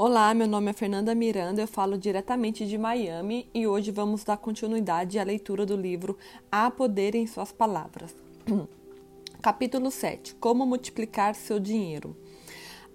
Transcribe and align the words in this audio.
Olá, 0.00 0.32
meu 0.32 0.46
nome 0.46 0.70
é 0.70 0.72
Fernanda 0.72 1.12
Miranda, 1.12 1.60
eu 1.60 1.66
falo 1.66 1.98
diretamente 1.98 2.64
de 2.64 2.78
Miami 2.78 3.50
e 3.52 3.66
hoje 3.66 3.90
vamos 3.90 4.22
dar 4.22 4.36
continuidade 4.36 5.18
à 5.18 5.24
leitura 5.24 5.66
do 5.66 5.76
livro 5.76 6.16
Há 6.52 6.70
Poder 6.70 7.16
em 7.16 7.26
Suas 7.26 7.50
Palavras. 7.50 8.14
Capítulo 9.42 9.90
7 9.90 10.36
Como 10.36 10.64
multiplicar 10.64 11.34
seu 11.34 11.58
dinheiro. 11.58 12.16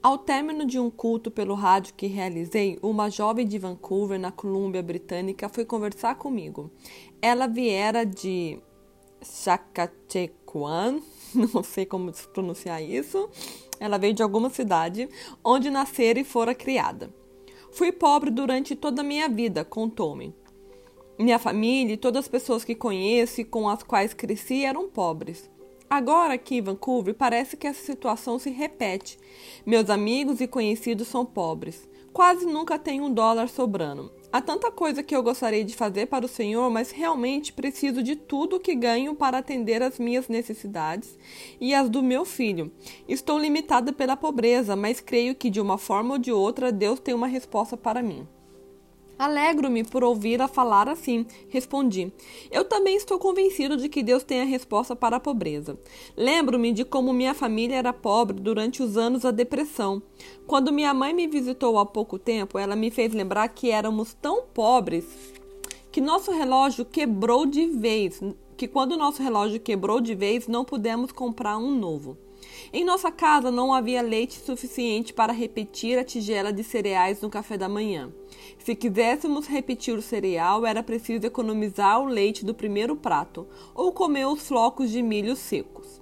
Ao 0.02 0.18
término 0.18 0.66
de 0.66 0.80
um 0.80 0.90
culto 0.90 1.30
pelo 1.30 1.56
rádio 1.56 1.94
que 1.94 2.08
realizei, 2.08 2.80
uma 2.82 3.10
jovem 3.10 3.46
de 3.46 3.60
Vancouver, 3.60 4.18
na 4.18 4.32
Colômbia 4.32 4.82
Britânica, 4.82 5.50
foi 5.50 5.66
conversar 5.66 6.16
comigo. 6.16 6.72
Ela 7.22 7.48
viera 7.48 8.06
de 8.06 8.60
Saskatchewan, 9.22 11.02
não 11.54 11.64
sei 11.64 11.86
como 11.86 12.14
pronunciar 12.34 12.82
isso, 12.82 13.30
ela 13.80 13.98
veio 13.98 14.14
de 14.14 14.24
alguma 14.24 14.50
cidade 14.50 15.10
onde 15.44 15.70
nascera 15.70 16.20
e 16.20 16.24
fora 16.24 16.56
criada. 16.56 17.14
Fui 17.72 17.92
pobre 17.92 18.30
durante 18.30 18.76
toda 18.76 19.02
a 19.02 19.04
minha 19.04 19.28
vida, 19.28 19.66
contou-me. 19.66 20.36
Minha 21.18 21.40
família 21.40 21.94
e 21.94 21.98
todas 21.98 22.26
as 22.26 22.28
pessoas 22.28 22.64
que 22.64 22.76
conheço 22.76 23.42
e 23.42 23.46
com 23.46 23.68
as 23.68 23.84
quais 23.84 24.14
cresci 24.14 24.64
eram 24.66 24.90
pobres. 24.90 25.50
Agora 25.90 26.34
aqui 26.34 26.56
em 26.56 26.62
Vancouver 26.62 27.14
parece 27.14 27.56
que 27.56 27.68
essa 27.68 27.84
situação 27.84 28.40
se 28.40 28.50
repete. 28.50 29.18
Meus 29.66 29.90
amigos 29.90 30.42
e 30.42 30.48
conhecidos 30.48 31.08
são 31.08 31.26
pobres. 31.26 31.88
Quase 32.12 32.46
nunca 32.46 32.80
tenho 32.80 33.04
um 33.04 33.14
dólar 33.14 33.48
sobrando. 33.48 34.12
Há 34.34 34.42
tanta 34.42 34.72
coisa 34.72 35.04
que 35.04 35.16
eu 35.16 35.22
gostaria 35.22 35.64
de 35.64 35.76
fazer 35.76 36.08
para 36.08 36.26
o 36.26 36.28
Senhor, 36.28 36.68
mas 36.72 36.90
realmente 36.90 37.54
preciso 37.54 38.02
de 38.02 38.16
tudo 38.16 38.60
que 38.60 38.74
ganho 38.74 39.14
para 39.14 39.38
atender 39.38 39.84
às 39.84 40.00
minhas 40.00 40.28
necessidades 40.28 41.16
e 41.62 41.72
as 41.72 41.88
do 41.88 42.02
meu 42.02 42.26
filho. 42.26 42.72
Estou 43.08 43.38
limitada 43.38 43.94
pela 43.94 44.18
pobreza, 44.18 44.76
mas 44.76 45.00
creio 45.00 45.36
que 45.36 45.52
de 45.52 45.62
uma 45.62 45.78
forma 45.78 46.16
ou 46.16 46.18
de 46.18 46.32
outra 46.32 46.72
Deus 46.72 47.00
tem 47.00 47.14
uma 47.14 47.28
resposta 47.28 47.78
para 47.78 48.02
mim. 48.02 48.28
Alegro-me 49.18 49.84
por 49.84 50.04
ouvir-a 50.04 50.48
falar 50.48 50.90
assim, 50.90 51.26
respondi. 51.50 52.12
Eu 52.52 52.66
também 52.66 52.96
estou 52.96 53.20
convencido 53.20 53.78
de 53.78 53.88
que 53.88 54.04
Deus 54.04 54.24
tem 54.24 54.42
a 54.42 54.46
resposta 54.46 54.96
para 54.96 55.18
a 55.18 55.20
pobreza. 55.20 55.78
Lembro-me 56.18 56.72
de 56.72 56.84
como 56.84 57.14
minha 57.14 57.34
família 57.34 57.76
era 57.76 57.94
pobre 57.94 58.40
durante 58.40 58.82
os 58.82 58.98
anos 58.98 59.22
da 59.22 59.32
depressão. 59.32 60.02
Quando 60.48 60.74
minha 60.74 60.94
mãe 60.94 61.14
me 61.14 61.28
visitou 61.28 61.78
há 61.78 61.86
pouco 61.86 62.18
tempo, 62.18 62.58
ela 62.58 62.76
me 62.76 62.90
fez 62.90 63.14
lembrar 63.14 63.48
que 63.50 63.70
éramos 63.70 64.14
tão 64.14 64.44
pobres 64.54 65.06
que 65.92 66.02
nosso 66.02 66.32
relógio 66.32 66.84
quebrou 66.84 67.46
de 67.46 67.68
vez, 67.68 68.20
que 68.58 68.68
quando 68.68 68.98
nosso 68.98 69.22
relógio 69.22 69.60
quebrou 69.60 70.02
de 70.02 70.16
vez, 70.16 70.48
não 70.48 70.66
pudemos 70.66 71.12
comprar 71.12 71.58
um 71.60 71.70
novo. 71.70 72.18
Em 72.76 72.84
nossa 72.84 73.12
casa 73.12 73.52
não 73.52 73.72
havia 73.72 74.02
leite 74.02 74.34
suficiente 74.40 75.14
para 75.14 75.32
repetir 75.32 76.00
a 76.00 76.04
tigela 76.04 76.52
de 76.52 76.64
cereais 76.64 77.22
no 77.22 77.30
café 77.30 77.56
da 77.56 77.70
manhã. 77.70 78.12
Se 78.58 78.74
quiséssemos 78.74 79.46
repetir 79.46 79.96
o 79.96 80.02
cereal, 80.02 80.66
era 80.66 80.82
preciso 80.82 81.28
economizar 81.28 82.02
o 82.02 82.06
leite 82.06 82.44
do 82.44 82.56
primeiro 82.56 82.96
prato 82.96 83.48
ou 83.76 83.92
comer 83.92 84.26
os 84.26 84.48
flocos 84.48 84.90
de 84.90 85.04
milho 85.04 85.36
secos. 85.36 86.02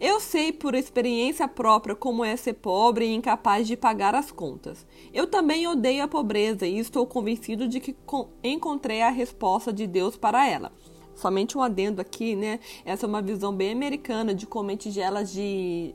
Eu 0.00 0.18
sei 0.18 0.50
por 0.50 0.74
experiência 0.74 1.46
própria 1.46 1.94
como 1.94 2.24
é 2.24 2.36
ser 2.36 2.54
pobre 2.54 3.04
e 3.04 3.14
incapaz 3.14 3.66
de 3.66 3.76
pagar 3.76 4.14
as 4.14 4.32
contas. 4.32 4.86
Eu 5.12 5.26
também 5.26 5.68
odeio 5.68 6.02
a 6.02 6.08
pobreza 6.08 6.66
e 6.66 6.78
estou 6.78 7.06
convencido 7.06 7.68
de 7.68 7.80
que 7.80 7.94
encontrei 8.42 9.02
a 9.02 9.10
resposta 9.10 9.70
de 9.70 9.86
Deus 9.86 10.16
para 10.16 10.48
ela. 10.48 10.72
Somente 11.14 11.56
um 11.56 11.62
adendo 11.62 12.00
aqui, 12.00 12.34
né? 12.34 12.58
Essa 12.84 13.06
é 13.06 13.08
uma 13.08 13.22
visão 13.22 13.54
bem 13.54 13.72
americana 13.72 14.34
de 14.34 14.46
comer 14.46 14.76
tigelas 14.76 15.32
de 15.32 15.94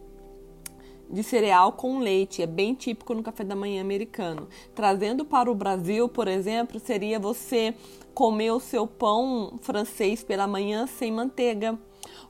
de 1.09 1.23
cereal 1.23 1.71
com 1.71 1.99
leite. 1.99 2.41
É 2.41 2.45
bem 2.45 2.73
típico 2.73 3.13
no 3.13 3.23
café 3.23 3.43
da 3.43 3.55
manhã 3.55 3.81
americano. 3.81 4.47
Trazendo 4.75 5.25
para 5.25 5.49
o 5.49 5.55
Brasil, 5.55 6.09
por 6.09 6.27
exemplo, 6.27 6.79
seria 6.79 7.19
você 7.19 7.73
comer 8.13 8.51
o 8.51 8.59
seu 8.59 8.87
pão 8.87 9.57
francês 9.61 10.23
pela 10.23 10.47
manhã 10.47 10.87
sem 10.87 11.11
manteiga, 11.11 11.77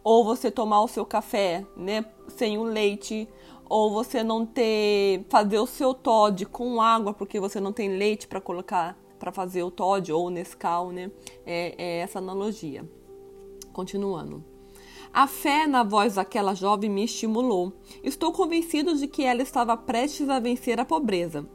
ou 0.03 0.23
você 0.23 0.51
tomar 0.51 0.83
o 0.83 0.87
seu 0.87 1.05
café, 1.05 1.65
né, 1.75 2.05
sem 2.27 2.57
o 2.57 2.63
leite, 2.63 3.27
ou 3.69 3.91
você 3.91 4.23
não 4.23 4.45
ter 4.45 5.25
fazer 5.29 5.59
o 5.59 5.65
seu 5.65 5.93
Todd 5.93 6.45
com 6.45 6.81
água 6.81 7.13
porque 7.13 7.39
você 7.39 7.59
não 7.59 7.73
tem 7.73 7.97
leite 7.97 8.27
para 8.27 8.41
colocar 8.41 8.97
para 9.17 9.31
fazer 9.31 9.63
o 9.63 9.71
Todd 9.71 10.11
ou 10.11 10.27
o 10.27 10.29
Nescau, 10.29 10.91
né? 10.91 11.11
É, 11.45 11.75
é 11.77 11.97
essa 11.99 12.19
analogia. 12.19 12.87
Continuando. 13.73 14.43
A 15.13 15.25
fé 15.25 15.65
na 15.65 15.83
voz 15.83 16.15
daquela 16.15 16.53
jovem 16.53 16.89
me 16.89 17.03
estimulou. 17.03 17.73
Estou 18.03 18.31
convencido 18.31 18.95
de 18.95 19.07
que 19.07 19.23
ela 19.23 19.41
estava 19.41 19.75
prestes 19.77 20.29
a 20.29 20.39
vencer 20.39 20.79
a 20.79 20.85
pobreza. 20.85 21.47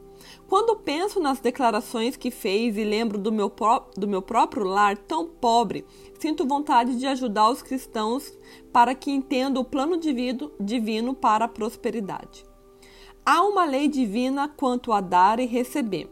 Quando 0.47 0.75
penso 0.75 1.19
nas 1.19 1.39
declarações 1.39 2.15
que 2.15 2.31
fez 2.31 2.77
e 2.77 2.83
lembro 2.83 3.17
do 3.17 3.31
meu, 3.31 3.51
do 3.95 4.07
meu 4.07 4.21
próprio 4.21 4.65
lar 4.65 4.97
tão 4.97 5.27
pobre, 5.27 5.85
sinto 6.19 6.47
vontade 6.47 6.97
de 6.97 7.05
ajudar 7.05 7.49
os 7.49 7.61
cristãos 7.61 8.37
para 8.71 8.95
que 8.95 9.11
entendam 9.11 9.61
o 9.61 9.65
plano 9.65 9.97
divino, 9.97 10.51
divino 10.59 11.13
para 11.13 11.45
a 11.45 11.49
prosperidade. 11.49 12.45
Há 13.25 13.41
uma 13.43 13.65
lei 13.65 13.87
divina 13.87 14.49
quanto 14.49 14.91
a 14.91 14.99
dar 14.99 15.39
e 15.39 15.45
receber. 15.45 16.09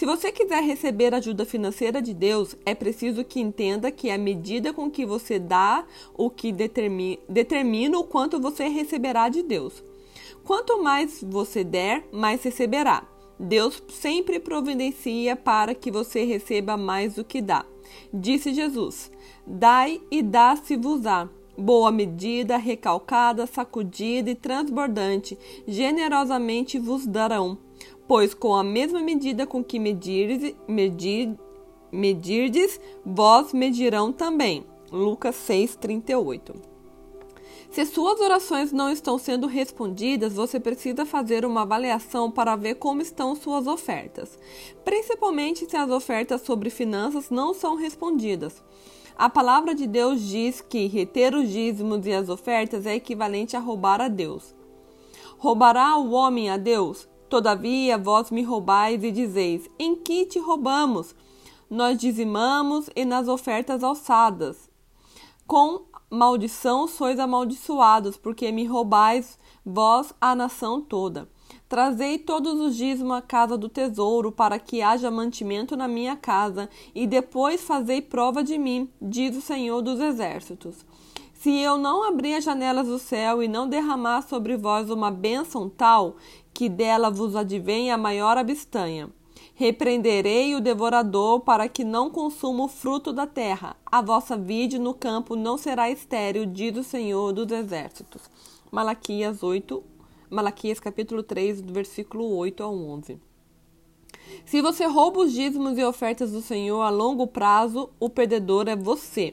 Se 0.00 0.06
você 0.06 0.32
quiser 0.32 0.62
receber 0.62 1.14
ajuda 1.14 1.44
financeira 1.44 2.00
de 2.00 2.14
Deus, 2.14 2.56
é 2.64 2.74
preciso 2.74 3.22
que 3.22 3.38
entenda 3.38 3.90
que 3.90 4.10
a 4.10 4.16
medida 4.16 4.72
com 4.72 4.90
que 4.90 5.04
você 5.04 5.38
dá 5.38 5.84
o 6.16 6.30
que 6.30 6.50
determina, 6.52 7.18
determina 7.28 7.98
o 7.98 8.04
quanto 8.04 8.40
você 8.40 8.66
receberá 8.66 9.28
de 9.28 9.42
Deus. 9.42 9.84
Quanto 10.42 10.82
mais 10.82 11.22
você 11.22 11.62
der, 11.62 12.02
mais 12.10 12.42
receberá. 12.42 13.06
Deus 13.38 13.82
sempre 13.90 14.40
providencia 14.40 15.36
para 15.36 15.74
que 15.74 15.90
você 15.90 16.24
receba 16.24 16.78
mais 16.78 17.16
do 17.16 17.22
que 17.22 17.42
dá. 17.42 17.66
Disse 18.10 18.54
Jesus: 18.54 19.12
Dai 19.46 20.00
e 20.10 20.22
dá-se-vos-á. 20.22 21.28
Boa 21.58 21.92
medida, 21.92 22.56
recalcada, 22.56 23.46
sacudida 23.46 24.30
e 24.30 24.34
transbordante, 24.34 25.36
generosamente 25.68 26.78
vos 26.78 27.06
darão 27.06 27.58
pois 28.10 28.34
com 28.34 28.56
a 28.56 28.64
mesma 28.64 29.00
medida 29.00 29.46
com 29.46 29.62
que 29.62 29.78
medirdes, 29.78 30.52
medir, 30.66 31.38
medirdes 31.92 32.80
vós 33.06 33.52
medirão 33.52 34.10
também. 34.12 34.66
Lucas 34.90 35.36
6:38. 35.36 36.54
Se 37.70 37.86
suas 37.86 38.18
orações 38.18 38.72
não 38.72 38.90
estão 38.90 39.16
sendo 39.16 39.46
respondidas, 39.46 40.32
você 40.32 40.58
precisa 40.58 41.06
fazer 41.06 41.44
uma 41.44 41.62
avaliação 41.62 42.28
para 42.32 42.56
ver 42.56 42.74
como 42.80 43.00
estão 43.00 43.36
suas 43.36 43.68
ofertas, 43.68 44.36
principalmente 44.84 45.70
se 45.70 45.76
as 45.76 45.88
ofertas 45.88 46.40
sobre 46.40 46.68
finanças 46.68 47.30
não 47.30 47.54
são 47.54 47.76
respondidas. 47.76 48.60
A 49.16 49.30
palavra 49.30 49.72
de 49.72 49.86
Deus 49.86 50.20
diz 50.20 50.60
que 50.60 50.88
reter 50.88 51.32
os 51.32 51.48
dízimos 51.48 52.04
e 52.04 52.12
as 52.12 52.28
ofertas 52.28 52.86
é 52.86 52.96
equivalente 52.96 53.56
a 53.56 53.60
roubar 53.60 54.00
a 54.00 54.08
Deus. 54.08 54.52
Roubará 55.38 55.96
o 55.96 56.10
homem 56.10 56.50
a 56.50 56.56
Deus? 56.56 57.08
Todavia 57.30 57.96
vós 57.96 58.28
me 58.28 58.42
roubais 58.42 59.04
e 59.04 59.12
dizeis: 59.12 59.70
Em 59.78 59.94
que 59.94 60.26
te 60.26 60.40
roubamos? 60.40 61.14
Nós 61.70 61.96
dizimamos 61.96 62.90
e 62.96 63.04
nas 63.04 63.28
ofertas 63.28 63.84
alçadas. 63.84 64.68
Com 65.46 65.82
maldição 66.10 66.88
sois 66.88 67.20
amaldiçoados, 67.20 68.16
porque 68.16 68.50
me 68.50 68.64
roubais 68.66 69.38
vós 69.64 70.12
a 70.20 70.34
nação 70.34 70.80
toda. 70.80 71.28
Trazei 71.68 72.18
todos 72.18 72.58
os 72.58 72.74
dízimos 72.74 73.16
à 73.16 73.22
casa 73.22 73.56
do 73.56 73.68
tesouro, 73.68 74.32
para 74.32 74.58
que 74.58 74.82
haja 74.82 75.08
mantimento 75.08 75.76
na 75.76 75.86
minha 75.86 76.16
casa, 76.16 76.68
e 76.92 77.06
depois 77.06 77.62
fazei 77.62 78.02
prova 78.02 78.42
de 78.42 78.58
mim, 78.58 78.90
diz 79.00 79.36
o 79.36 79.40
Senhor 79.40 79.80
dos 79.82 80.00
Exércitos. 80.00 80.84
Se 81.40 81.58
eu 81.58 81.78
não 81.78 82.06
abrir 82.06 82.34
as 82.34 82.44
janelas 82.44 82.86
do 82.86 82.98
céu 82.98 83.42
e 83.42 83.48
não 83.48 83.66
derramar 83.66 84.20
sobre 84.22 84.58
vós 84.58 84.90
uma 84.90 85.10
bênção 85.10 85.70
tal, 85.70 86.16
que 86.60 86.68
dela 86.68 87.10
vos 87.10 87.34
advém 87.34 87.90
a 87.90 87.96
maior 87.96 88.36
abstanha. 88.36 89.08
Repreenderei 89.54 90.54
o 90.54 90.60
devorador 90.60 91.40
para 91.40 91.66
que 91.70 91.82
não 91.82 92.10
consuma 92.10 92.64
o 92.64 92.68
fruto 92.68 93.14
da 93.14 93.26
terra. 93.26 93.78
A 93.86 94.02
vossa 94.02 94.36
vide 94.36 94.78
no 94.78 94.92
campo 94.92 95.34
não 95.34 95.56
será 95.56 95.90
estéril, 95.90 96.44
diz 96.44 96.76
o 96.76 96.84
Senhor 96.84 97.32
dos 97.32 97.50
Exércitos. 97.50 98.28
Malaquias 98.70 99.42
8, 99.42 99.82
Malaquias 100.28 100.78
capítulo 100.78 101.22
3, 101.22 101.62
versículo 101.62 102.28
8 102.36 102.62
a 102.62 102.68
11. 102.68 103.18
Se 104.44 104.60
você 104.60 104.84
rouba 104.84 105.20
os 105.20 105.32
dízimos 105.32 105.78
e 105.78 105.82
ofertas 105.84 106.30
do 106.30 106.42
Senhor 106.42 106.82
a 106.82 106.90
longo 106.90 107.26
prazo, 107.26 107.88
o 107.98 108.10
perdedor 108.10 108.68
é 108.68 108.76
você. 108.76 109.32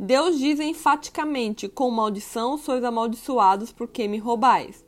Deus 0.00 0.36
diz 0.36 0.58
enfaticamente: 0.58 1.68
Com 1.68 1.92
maldição 1.92 2.58
sois 2.58 2.82
amaldiçoados 2.82 3.70
porque 3.70 4.08
me 4.08 4.18
roubais. 4.18 4.84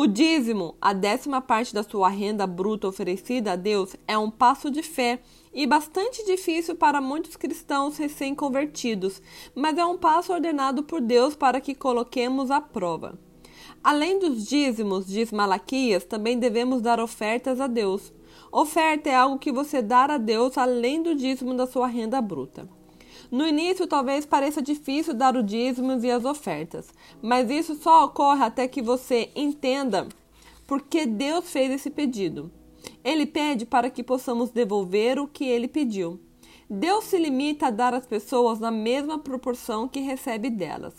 O 0.00 0.06
dízimo, 0.06 0.76
a 0.80 0.92
décima 0.92 1.40
parte 1.40 1.74
da 1.74 1.82
sua 1.82 2.08
renda 2.08 2.46
bruta 2.46 2.86
oferecida 2.86 3.54
a 3.54 3.56
Deus, 3.56 3.96
é 4.06 4.16
um 4.16 4.30
passo 4.30 4.70
de 4.70 4.80
fé 4.80 5.18
e 5.52 5.66
bastante 5.66 6.24
difícil 6.24 6.76
para 6.76 7.00
muitos 7.00 7.34
cristãos 7.34 7.96
recém-convertidos, 7.96 9.20
mas 9.56 9.76
é 9.76 9.84
um 9.84 9.98
passo 9.98 10.32
ordenado 10.32 10.84
por 10.84 11.00
Deus 11.00 11.34
para 11.34 11.60
que 11.60 11.74
coloquemos 11.74 12.48
à 12.48 12.60
prova. 12.60 13.18
Além 13.82 14.20
dos 14.20 14.46
dízimos, 14.46 15.04
diz 15.04 15.32
Malaquias, 15.32 16.04
também 16.04 16.38
devemos 16.38 16.80
dar 16.80 17.00
ofertas 17.00 17.60
a 17.60 17.66
Deus. 17.66 18.12
Oferta 18.52 19.10
é 19.10 19.16
algo 19.16 19.36
que 19.36 19.50
você 19.50 19.82
dá 19.82 20.04
a 20.04 20.16
Deus 20.16 20.56
além 20.56 21.02
do 21.02 21.12
dízimo 21.12 21.54
da 21.54 21.66
sua 21.66 21.88
renda 21.88 22.20
bruta. 22.20 22.68
No 23.30 23.46
início, 23.46 23.86
talvez 23.86 24.24
pareça 24.24 24.62
difícil 24.62 25.12
dar 25.12 25.36
o 25.36 25.42
dízimo 25.42 25.92
e 26.02 26.10
as 26.10 26.24
ofertas, 26.24 26.88
mas 27.20 27.50
isso 27.50 27.74
só 27.74 28.06
ocorre 28.06 28.42
até 28.42 28.66
que 28.66 28.80
você 28.80 29.30
entenda 29.36 30.08
por 30.66 30.82
que 30.82 31.04
Deus 31.04 31.50
fez 31.50 31.70
esse 31.70 31.90
pedido. 31.90 32.50
Ele 33.04 33.26
pede 33.26 33.66
para 33.66 33.90
que 33.90 34.02
possamos 34.02 34.50
devolver 34.50 35.18
o 35.18 35.28
que 35.28 35.44
ele 35.44 35.68
pediu. 35.68 36.18
Deus 36.70 37.04
se 37.04 37.18
limita 37.18 37.66
a 37.66 37.70
dar 37.70 37.92
às 37.94 38.06
pessoas 38.06 38.58
na 38.58 38.70
mesma 38.70 39.18
proporção 39.18 39.88
que 39.88 40.00
recebe 40.00 40.48
delas. 40.48 40.94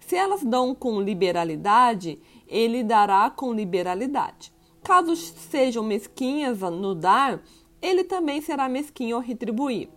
Se 0.00 0.16
elas 0.16 0.42
dão 0.42 0.74
com 0.74 1.00
liberalidade, 1.00 2.18
ele 2.46 2.82
dará 2.82 3.30
com 3.30 3.54
liberalidade. 3.54 4.52
Caso 4.82 5.14
sejam 5.14 5.84
mesquinhas 5.84 6.60
no 6.60 6.94
dar, 6.94 7.42
ele 7.80 8.04
também 8.04 8.40
será 8.40 8.68
mesquinho 8.68 9.16
ao 9.16 9.22
retribuir. 9.22 9.88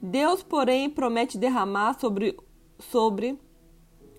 Deus, 0.00 0.42
porém, 0.42 0.88
promete 0.88 1.36
derramar 1.36 1.98
sobre, 1.98 2.36
sobre 2.78 3.38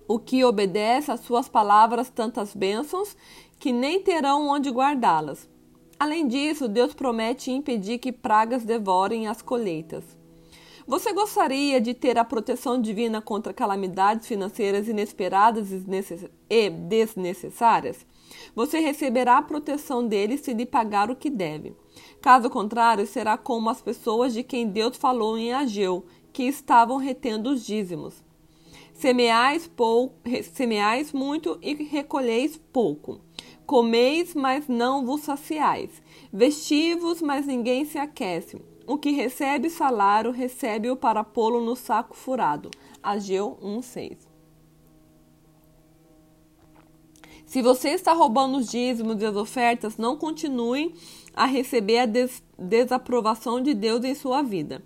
o 0.06 0.18
que 0.18 0.44
obedece 0.44 1.10
às 1.10 1.20
suas 1.20 1.48
palavras 1.48 2.10
tantas 2.10 2.54
bênçãos 2.54 3.16
que 3.58 3.72
nem 3.72 4.02
terão 4.02 4.48
onde 4.48 4.70
guardá-las. 4.70 5.48
Além 5.98 6.26
disso, 6.26 6.66
Deus 6.66 6.94
promete 6.94 7.50
impedir 7.50 7.98
que 7.98 8.10
pragas 8.10 8.64
devorem 8.64 9.28
as 9.28 9.42
colheitas. 9.42 10.04
Você 10.86 11.12
gostaria 11.12 11.80
de 11.80 11.94
ter 11.94 12.18
a 12.18 12.24
proteção 12.24 12.80
divina 12.80 13.20
contra 13.22 13.52
calamidades 13.52 14.26
financeiras 14.26 14.88
inesperadas 14.88 15.68
e 16.50 16.70
desnecessárias? 16.70 18.04
Você 18.54 18.78
receberá 18.78 19.38
a 19.38 19.42
proteção 19.42 20.06
dele 20.06 20.38
se 20.38 20.52
lhe 20.52 20.66
pagar 20.66 21.10
o 21.10 21.16
que 21.16 21.30
deve. 21.30 21.74
Caso 22.20 22.50
contrário, 22.50 23.06
será 23.06 23.36
como 23.38 23.70
as 23.70 23.80
pessoas 23.80 24.32
de 24.32 24.42
quem 24.42 24.68
Deus 24.68 24.96
falou 24.96 25.36
em 25.38 25.52
Ageu, 25.52 26.04
que 26.32 26.44
estavam 26.44 26.96
retendo 26.96 27.50
os 27.50 27.64
dízimos. 27.64 28.22
Semeais, 28.92 29.66
pou, 29.66 30.14
semeais 30.52 31.12
muito 31.12 31.58
e 31.62 31.74
recolheis 31.74 32.60
pouco. 32.72 33.20
Comeis, 33.64 34.34
mas 34.34 34.68
não 34.68 35.06
vos 35.06 35.22
saciais. 35.22 36.02
Vestivos, 36.32 37.22
mas 37.22 37.46
ninguém 37.46 37.84
se 37.84 37.98
aquece. 37.98 38.60
O 38.86 38.98
que 38.98 39.10
recebe 39.10 39.70
salário, 39.70 40.32
recebe-o 40.32 40.96
para 40.96 41.24
pô-lo 41.24 41.64
no 41.64 41.76
saco 41.76 42.16
furado. 42.16 42.70
Ageu 43.02 43.56
1,6 43.62 44.29
Se 47.50 47.62
você 47.62 47.88
está 47.88 48.12
roubando 48.12 48.58
os 48.58 48.70
dízimos 48.70 49.20
e 49.20 49.26
as 49.26 49.34
ofertas, 49.34 49.96
não 49.96 50.16
continue 50.16 50.94
a 51.34 51.46
receber 51.46 51.98
a 51.98 52.06
des 52.06 52.40
desaprovação 52.56 53.60
de 53.60 53.74
Deus 53.74 54.04
em 54.04 54.14
sua 54.14 54.40
vida. 54.40 54.84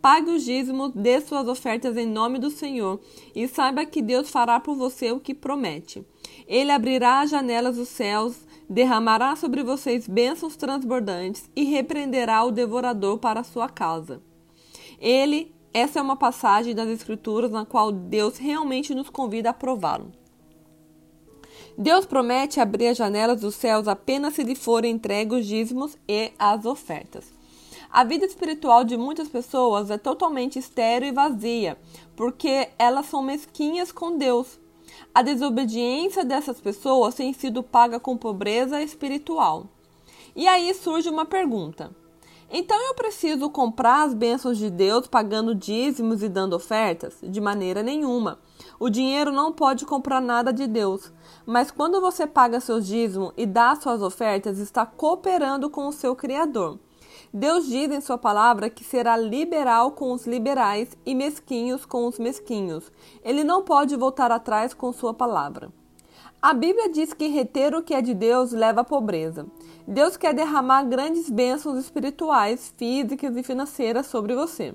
Pague 0.00 0.30
os 0.30 0.42
dízimos, 0.42 0.92
dê 0.94 1.20
suas 1.20 1.46
ofertas 1.46 1.94
em 1.94 2.06
nome 2.06 2.38
do 2.38 2.48
Senhor 2.48 2.98
e 3.34 3.46
saiba 3.46 3.84
que 3.84 4.00
Deus 4.00 4.30
fará 4.30 4.58
por 4.58 4.74
você 4.74 5.12
o 5.12 5.20
que 5.20 5.34
promete. 5.34 6.06
Ele 6.48 6.70
abrirá 6.70 7.20
as 7.20 7.28
janelas 7.28 7.76
dos 7.76 7.90
céus, 7.90 8.46
derramará 8.66 9.36
sobre 9.36 9.62
vocês 9.62 10.08
bênçãos 10.08 10.56
transbordantes 10.56 11.50
e 11.54 11.64
repreenderá 11.64 12.42
o 12.44 12.50
devorador 12.50 13.18
para 13.18 13.40
a 13.40 13.44
sua 13.44 13.68
causa. 13.68 14.22
Ele, 14.98 15.54
essa 15.70 15.98
é 15.98 16.02
uma 16.02 16.16
passagem 16.16 16.74
das 16.74 16.88
Escrituras 16.88 17.50
na 17.50 17.66
qual 17.66 17.92
Deus 17.92 18.38
realmente 18.38 18.94
nos 18.94 19.10
convida 19.10 19.50
a 19.50 19.52
prová-lo. 19.52 20.10
Deus 21.78 22.06
promete 22.06 22.58
abrir 22.58 22.88
as 22.88 22.96
janelas 22.96 23.40
dos 23.42 23.54
céus 23.54 23.86
apenas 23.86 24.34
se 24.34 24.42
lhe 24.42 24.54
forem 24.54 24.94
entregues 24.94 25.40
os 25.40 25.46
dízimos 25.46 25.98
e 26.08 26.32
as 26.38 26.64
ofertas. 26.64 27.26
A 27.90 28.02
vida 28.02 28.24
espiritual 28.24 28.82
de 28.82 28.96
muitas 28.96 29.28
pessoas 29.28 29.90
é 29.90 29.98
totalmente 29.98 30.58
estéril 30.58 31.08
e 31.08 31.12
vazia, 31.12 31.78
porque 32.16 32.70
elas 32.78 33.06
são 33.06 33.22
mesquinhas 33.22 33.92
com 33.92 34.16
Deus. 34.16 34.58
A 35.14 35.22
desobediência 35.22 36.24
dessas 36.24 36.60
pessoas 36.60 37.14
tem 37.14 37.32
sido 37.34 37.62
paga 37.62 38.00
com 38.00 38.16
pobreza 38.16 38.82
espiritual. 38.82 39.66
E 40.34 40.48
aí 40.48 40.72
surge 40.72 41.10
uma 41.10 41.26
pergunta: 41.26 41.94
então 42.50 42.80
eu 42.88 42.94
preciso 42.94 43.50
comprar 43.50 44.04
as 44.04 44.14
bênçãos 44.14 44.56
de 44.56 44.70
Deus 44.70 45.06
pagando 45.06 45.54
dízimos 45.54 46.22
e 46.22 46.28
dando 46.28 46.54
ofertas? 46.54 47.18
De 47.22 47.40
maneira 47.40 47.82
nenhuma. 47.82 48.38
O 48.78 48.88
dinheiro 48.88 49.32
não 49.32 49.52
pode 49.52 49.84
comprar 49.84 50.20
nada 50.20 50.52
de 50.52 50.66
Deus, 50.66 51.12
mas 51.46 51.70
quando 51.70 52.00
você 52.00 52.26
paga 52.26 52.58
seus 52.58 52.86
dízimos 52.86 53.32
e 53.36 53.46
dá 53.46 53.76
suas 53.76 54.02
ofertas, 54.02 54.58
está 54.58 54.84
cooperando 54.84 55.70
com 55.70 55.86
o 55.86 55.92
seu 55.92 56.16
Criador. 56.16 56.78
Deus 57.32 57.66
diz 57.66 57.90
em 57.90 58.00
sua 58.00 58.18
palavra 58.18 58.68
que 58.68 58.82
será 58.82 59.16
liberal 59.16 59.92
com 59.92 60.12
os 60.12 60.26
liberais 60.26 60.96
e 61.06 61.14
mesquinhos 61.14 61.86
com 61.86 62.06
os 62.06 62.18
mesquinhos. 62.18 62.90
Ele 63.22 63.44
não 63.44 63.62
pode 63.62 63.94
voltar 63.94 64.32
atrás 64.32 64.74
com 64.74 64.92
sua 64.92 65.14
palavra. 65.14 65.70
A 66.40 66.52
Bíblia 66.52 66.90
diz 66.90 67.12
que 67.12 67.28
reter 67.28 67.74
o 67.74 67.82
que 67.82 67.94
é 67.94 68.02
de 68.02 68.14
Deus 68.14 68.52
leva 68.52 68.82
à 68.82 68.84
pobreza. 68.84 69.46
Deus 69.86 70.16
quer 70.16 70.34
derramar 70.34 70.84
grandes 70.84 71.30
bênçãos 71.30 71.78
espirituais, 71.78 72.72
físicas 72.76 73.36
e 73.36 73.42
financeiras 73.42 74.06
sobre 74.06 74.34
você. 74.34 74.74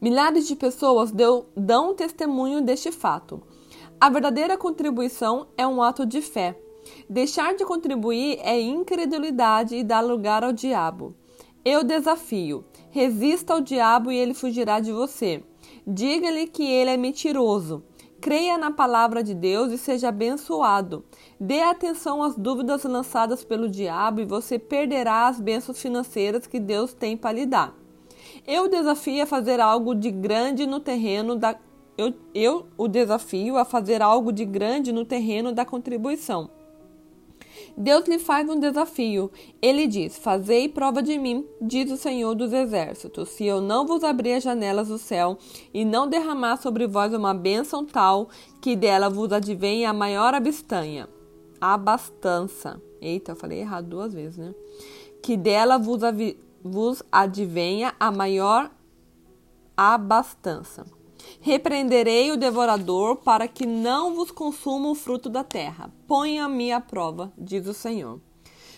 Milhares 0.00 0.48
de 0.48 0.56
pessoas 0.56 1.12
deu, 1.12 1.46
dão 1.56 1.94
testemunho 1.94 2.60
deste 2.60 2.90
fato. 2.90 3.42
A 4.02 4.08
verdadeira 4.10 4.58
contribuição 4.58 5.46
é 5.56 5.64
um 5.64 5.80
ato 5.80 6.04
de 6.04 6.20
fé. 6.20 6.58
Deixar 7.08 7.54
de 7.54 7.64
contribuir 7.64 8.36
é 8.42 8.60
incredulidade 8.60 9.76
e 9.76 9.84
dar 9.84 10.00
lugar 10.00 10.42
ao 10.42 10.52
diabo. 10.52 11.14
Eu 11.64 11.84
desafio: 11.84 12.64
resista 12.90 13.54
ao 13.54 13.60
diabo 13.60 14.10
e 14.10 14.16
ele 14.16 14.34
fugirá 14.34 14.80
de 14.80 14.90
você. 14.90 15.44
Diga-lhe 15.86 16.48
que 16.48 16.64
ele 16.64 16.90
é 16.90 16.96
mentiroso. 16.96 17.84
Creia 18.20 18.58
na 18.58 18.72
palavra 18.72 19.22
de 19.22 19.34
Deus 19.34 19.70
e 19.70 19.78
seja 19.78 20.08
abençoado. 20.08 21.04
Dê 21.38 21.62
atenção 21.62 22.24
às 22.24 22.36
dúvidas 22.36 22.82
lançadas 22.82 23.44
pelo 23.44 23.68
diabo 23.68 24.20
e 24.20 24.24
você 24.24 24.58
perderá 24.58 25.28
as 25.28 25.38
bênçãos 25.38 25.80
financeiras 25.80 26.48
que 26.48 26.58
Deus 26.58 26.92
tem 26.92 27.16
para 27.16 27.36
lhe 27.36 27.46
dar. 27.46 27.72
Eu 28.48 28.66
desafio 28.66 29.22
a 29.22 29.26
fazer 29.26 29.60
algo 29.60 29.94
de 29.94 30.10
grande 30.10 30.66
no 30.66 30.80
terreno 30.80 31.36
da 31.36 31.54
eu, 31.96 32.14
eu 32.34 32.66
o 32.76 32.88
desafio 32.88 33.56
a 33.56 33.64
fazer 33.64 34.02
algo 34.02 34.32
de 34.32 34.44
grande 34.44 34.92
no 34.92 35.04
terreno 35.04 35.52
da 35.52 35.64
contribuição. 35.64 36.50
Deus 37.76 38.06
lhe 38.06 38.18
faz 38.18 38.48
um 38.48 38.58
desafio. 38.58 39.30
Ele 39.60 39.86
diz: 39.86 40.18
Fazei 40.18 40.68
prova 40.68 41.02
de 41.02 41.18
mim, 41.18 41.46
diz 41.60 41.90
o 41.90 41.96
Senhor 41.96 42.34
dos 42.34 42.52
Exércitos, 42.52 43.30
se 43.30 43.44
eu 43.44 43.60
não 43.60 43.86
vos 43.86 44.04
abrir 44.04 44.34
as 44.34 44.42
janelas 44.42 44.88
do 44.88 44.98
céu 44.98 45.38
e 45.72 45.84
não 45.84 46.08
derramar 46.08 46.56
sobre 46.58 46.86
vós 46.86 47.14
uma 47.14 47.34
bênção 47.34 47.84
tal 47.84 48.28
que 48.60 48.76
dela 48.76 49.08
vos 49.08 49.32
advenha 49.32 49.90
a 49.90 49.94
maior 49.94 50.34
abastanha. 50.34 51.08
Abastança. 51.60 52.80
Eita, 53.00 53.32
eu 53.32 53.36
falei 53.36 53.60
errado 53.60 53.88
duas 53.88 54.12
vezes, 54.12 54.38
né? 54.38 54.54
Que 55.22 55.36
dela 55.36 55.78
vos, 55.78 56.00
vos 56.62 57.02
advenha 57.10 57.94
a 57.98 58.10
maior 58.10 58.70
abastança. 59.76 60.84
Repreenderei 61.40 62.30
o 62.30 62.36
devorador 62.36 63.16
para 63.16 63.48
que 63.48 63.66
não 63.66 64.14
vos 64.14 64.30
consuma 64.30 64.90
o 64.90 64.94
fruto 64.94 65.28
da 65.28 65.42
terra. 65.42 65.92
Ponha-me 66.06 66.72
à 66.72 66.80
prova, 66.80 67.32
diz 67.36 67.66
o 67.66 67.74
Senhor. 67.74 68.20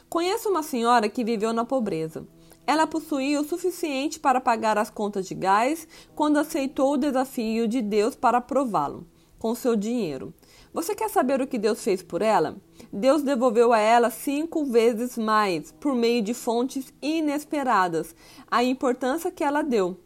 Conheço 0.08 0.48
uma 0.48 0.62
senhora 0.62 1.08
que 1.08 1.24
viveu 1.24 1.52
na 1.52 1.64
pobreza. 1.64 2.26
Ela 2.66 2.86
possuía 2.86 3.40
o 3.40 3.44
suficiente 3.44 4.18
para 4.18 4.40
pagar 4.40 4.78
as 4.78 4.90
contas 4.90 5.26
de 5.26 5.34
gás 5.34 5.86
quando 6.14 6.38
aceitou 6.38 6.94
o 6.94 6.98
desafio 6.98 7.68
de 7.68 7.82
Deus 7.82 8.14
para 8.14 8.40
prová-lo 8.40 9.06
com 9.44 9.54
seu 9.54 9.76
dinheiro. 9.76 10.32
Você 10.72 10.94
quer 10.94 11.10
saber 11.10 11.38
o 11.38 11.46
que 11.46 11.58
Deus 11.58 11.84
fez 11.84 12.02
por 12.02 12.22
ela? 12.22 12.56
Deus 12.90 13.22
devolveu 13.22 13.74
a 13.74 13.78
ela 13.78 14.08
cinco 14.08 14.64
vezes 14.64 15.18
mais, 15.18 15.70
por 15.70 15.94
meio 15.94 16.22
de 16.22 16.32
fontes 16.32 16.90
inesperadas, 17.02 18.16
a 18.50 18.64
importância 18.64 19.30
que 19.30 19.44
ela 19.44 19.60
deu. 19.60 19.98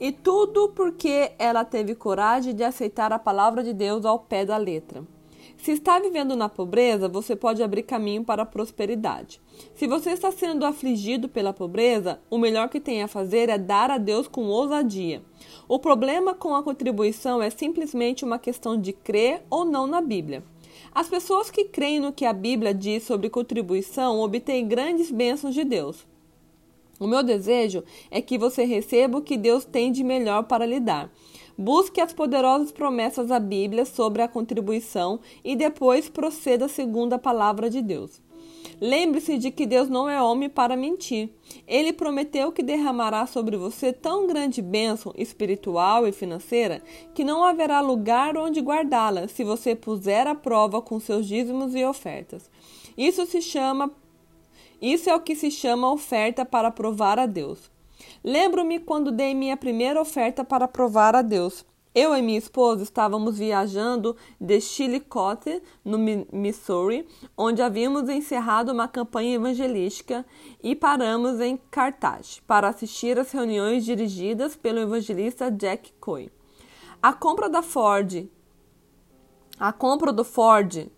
E 0.00 0.12
tudo 0.12 0.68
porque 0.68 1.32
ela 1.38 1.64
teve 1.64 1.94
coragem 1.94 2.54
de 2.54 2.62
aceitar 2.62 3.12
a 3.12 3.18
palavra 3.18 3.64
de 3.64 3.72
Deus 3.72 4.04
ao 4.04 4.18
pé 4.18 4.44
da 4.44 4.56
letra. 4.56 5.02
Se 5.56 5.72
está 5.72 5.98
vivendo 5.98 6.36
na 6.36 6.48
pobreza, 6.48 7.08
você 7.08 7.34
pode 7.34 7.62
abrir 7.62 7.82
caminho 7.82 8.22
para 8.22 8.42
a 8.42 8.46
prosperidade. 8.46 9.40
Se 9.74 9.88
você 9.88 10.10
está 10.10 10.30
sendo 10.30 10.64
afligido 10.64 11.28
pela 11.28 11.52
pobreza, 11.52 12.20
o 12.30 12.38
melhor 12.38 12.68
que 12.68 12.78
tem 12.78 13.02
a 13.02 13.08
fazer 13.08 13.48
é 13.48 13.58
dar 13.58 13.90
a 13.90 13.98
Deus 13.98 14.28
com 14.28 14.46
ousadia. 14.46 15.20
O 15.66 15.78
problema 15.80 16.32
com 16.32 16.54
a 16.54 16.62
contribuição 16.62 17.42
é 17.42 17.50
simplesmente 17.50 18.24
uma 18.24 18.38
questão 18.38 18.80
de 18.80 18.92
crer 18.92 19.42
ou 19.50 19.64
não 19.64 19.86
na 19.88 20.00
Bíblia. 20.00 20.44
As 20.94 21.08
pessoas 21.08 21.50
que 21.50 21.64
creem 21.64 21.98
no 21.98 22.12
que 22.12 22.24
a 22.24 22.32
Bíblia 22.32 22.72
diz 22.72 23.02
sobre 23.02 23.28
contribuição 23.28 24.20
obtêm 24.20 24.66
grandes 24.66 25.10
bênçãos 25.10 25.54
de 25.54 25.64
Deus. 25.64 26.06
O 26.98 27.06
meu 27.06 27.22
desejo 27.22 27.84
é 28.10 28.20
que 28.20 28.38
você 28.38 28.64
receba 28.64 29.18
o 29.18 29.22
que 29.22 29.36
Deus 29.36 29.64
tem 29.64 29.92
de 29.92 30.02
melhor 30.02 30.44
para 30.44 30.66
lhe 30.66 30.80
dar. 30.80 31.10
Busque 31.56 32.00
as 32.00 32.12
poderosas 32.12 32.70
promessas 32.70 33.28
da 33.28 33.40
Bíblia 33.40 33.84
sobre 33.84 34.22
a 34.22 34.28
contribuição 34.28 35.20
e 35.44 35.56
depois 35.56 36.08
proceda 36.08 36.68
segundo 36.68 37.14
a 37.14 37.18
palavra 37.18 37.68
de 37.68 37.82
Deus. 37.82 38.20
Lembre-se 38.80 39.38
de 39.38 39.50
que 39.50 39.66
Deus 39.66 39.88
não 39.88 40.08
é 40.08 40.22
homem 40.22 40.48
para 40.48 40.76
mentir. 40.76 41.30
Ele 41.66 41.92
prometeu 41.92 42.52
que 42.52 42.62
derramará 42.62 43.26
sobre 43.26 43.56
você 43.56 43.92
tão 43.92 44.26
grande 44.26 44.62
bênção 44.62 45.12
espiritual 45.16 46.06
e 46.06 46.12
financeira 46.12 46.80
que 47.12 47.24
não 47.24 47.44
haverá 47.44 47.80
lugar 47.80 48.36
onde 48.36 48.60
guardá-la 48.60 49.26
se 49.26 49.42
você 49.42 49.74
puser 49.74 50.28
à 50.28 50.34
prova 50.34 50.80
com 50.80 51.00
seus 51.00 51.26
dízimos 51.26 51.74
e 51.74 51.84
ofertas. 51.84 52.48
Isso 52.96 53.26
se 53.26 53.42
chama 53.42 53.90
isso 54.80 55.10
é 55.10 55.14
o 55.14 55.20
que 55.20 55.34
se 55.34 55.50
chama 55.50 55.92
oferta 55.92 56.44
para 56.44 56.70
provar 56.70 57.18
a 57.18 57.26
Deus. 57.26 57.70
Lembro-me 58.22 58.78
quando 58.78 59.10
dei 59.10 59.34
minha 59.34 59.56
primeira 59.56 60.00
oferta 60.00 60.44
para 60.44 60.68
provar 60.68 61.16
a 61.16 61.22
Deus. 61.22 61.64
Eu 61.94 62.14
e 62.14 62.22
minha 62.22 62.38
esposa 62.38 62.82
estávamos 62.84 63.38
viajando 63.38 64.14
de 64.40 64.60
Chillicothe, 64.60 65.60
no 65.84 65.98
Missouri, 66.32 67.08
onde 67.36 67.60
havíamos 67.60 68.08
encerrado 68.08 68.70
uma 68.70 68.86
campanha 68.86 69.34
evangelística 69.34 70.24
e 70.62 70.76
paramos 70.76 71.40
em 71.40 71.56
Carthage 71.70 72.40
para 72.42 72.68
assistir 72.68 73.18
às 73.18 73.32
reuniões 73.32 73.84
dirigidas 73.84 74.54
pelo 74.54 74.78
evangelista 74.78 75.50
Jack 75.50 75.92
Coy. 75.94 76.30
A 77.02 77.12
compra 77.12 77.48
da 77.48 77.62
Ford, 77.62 78.28
a 79.58 79.72
compra 79.72 80.12
do 80.12 80.24
Ford 80.24 80.88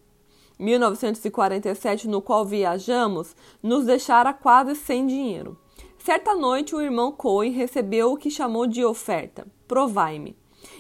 1947, 0.60 2.06
no 2.06 2.20
qual 2.20 2.44
viajamos, 2.44 3.34
nos 3.62 3.86
deixara 3.86 4.32
quase 4.32 4.76
sem 4.76 5.06
dinheiro. 5.06 5.58
Certa 5.98 6.34
noite, 6.34 6.74
o 6.74 6.80
irmão 6.80 7.10
Coy 7.10 7.48
recebeu 7.48 8.12
o 8.12 8.16
que 8.16 8.30
chamou 8.30 8.66
de 8.66 8.84
oferta. 8.84 9.46
Provai-me. 9.66 10.36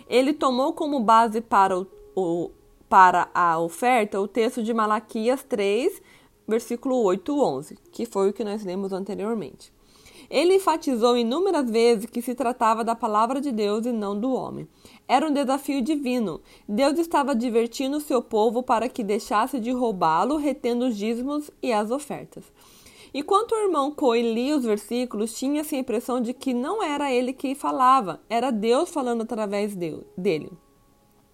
Ele 0.08 0.32
tomou 0.32 0.72
como 0.72 1.00
base 1.00 1.40
para, 1.40 1.78
o, 1.78 1.86
o, 2.14 2.50
para 2.88 3.28
a 3.34 3.58
oferta 3.58 4.20
o 4.20 4.28
texto 4.28 4.62
de 4.62 4.74
Malaquias 4.74 5.42
3, 5.42 6.02
versículo 6.46 7.02
8 7.02 7.38
11, 7.38 7.78
que 7.90 8.04
foi 8.04 8.30
o 8.30 8.32
que 8.32 8.44
nós 8.44 8.64
lemos 8.64 8.92
anteriormente. 8.92 9.72
Ele 10.30 10.54
enfatizou 10.54 11.16
inúmeras 11.16 11.68
vezes 11.68 12.06
que 12.06 12.22
se 12.22 12.36
tratava 12.36 12.84
da 12.84 12.94
palavra 12.94 13.40
de 13.40 13.50
Deus 13.50 13.84
e 13.84 13.90
não 13.90 14.18
do 14.18 14.32
homem. 14.32 14.68
Era 15.08 15.26
um 15.26 15.32
desafio 15.32 15.82
divino. 15.82 16.40
Deus 16.68 16.98
estava 17.00 17.34
divertindo 17.34 18.00
seu 18.00 18.22
povo 18.22 18.62
para 18.62 18.88
que 18.88 19.02
deixasse 19.02 19.58
de 19.58 19.72
roubá-lo, 19.72 20.36
retendo 20.36 20.86
os 20.86 20.96
dízimos 20.96 21.50
e 21.60 21.72
as 21.72 21.90
ofertas. 21.90 22.44
Enquanto 23.12 23.52
o 23.52 23.58
irmão 23.58 23.90
Coy 23.90 24.22
lia 24.22 24.56
os 24.56 24.64
versículos, 24.64 25.36
tinha-se 25.36 25.74
a 25.74 25.80
impressão 25.80 26.20
de 26.20 26.32
que 26.32 26.54
não 26.54 26.80
era 26.80 27.12
ele 27.12 27.32
que 27.32 27.56
falava, 27.56 28.20
era 28.30 28.52
Deus 28.52 28.88
falando 28.88 29.22
através 29.22 29.74
dele. 29.74 30.52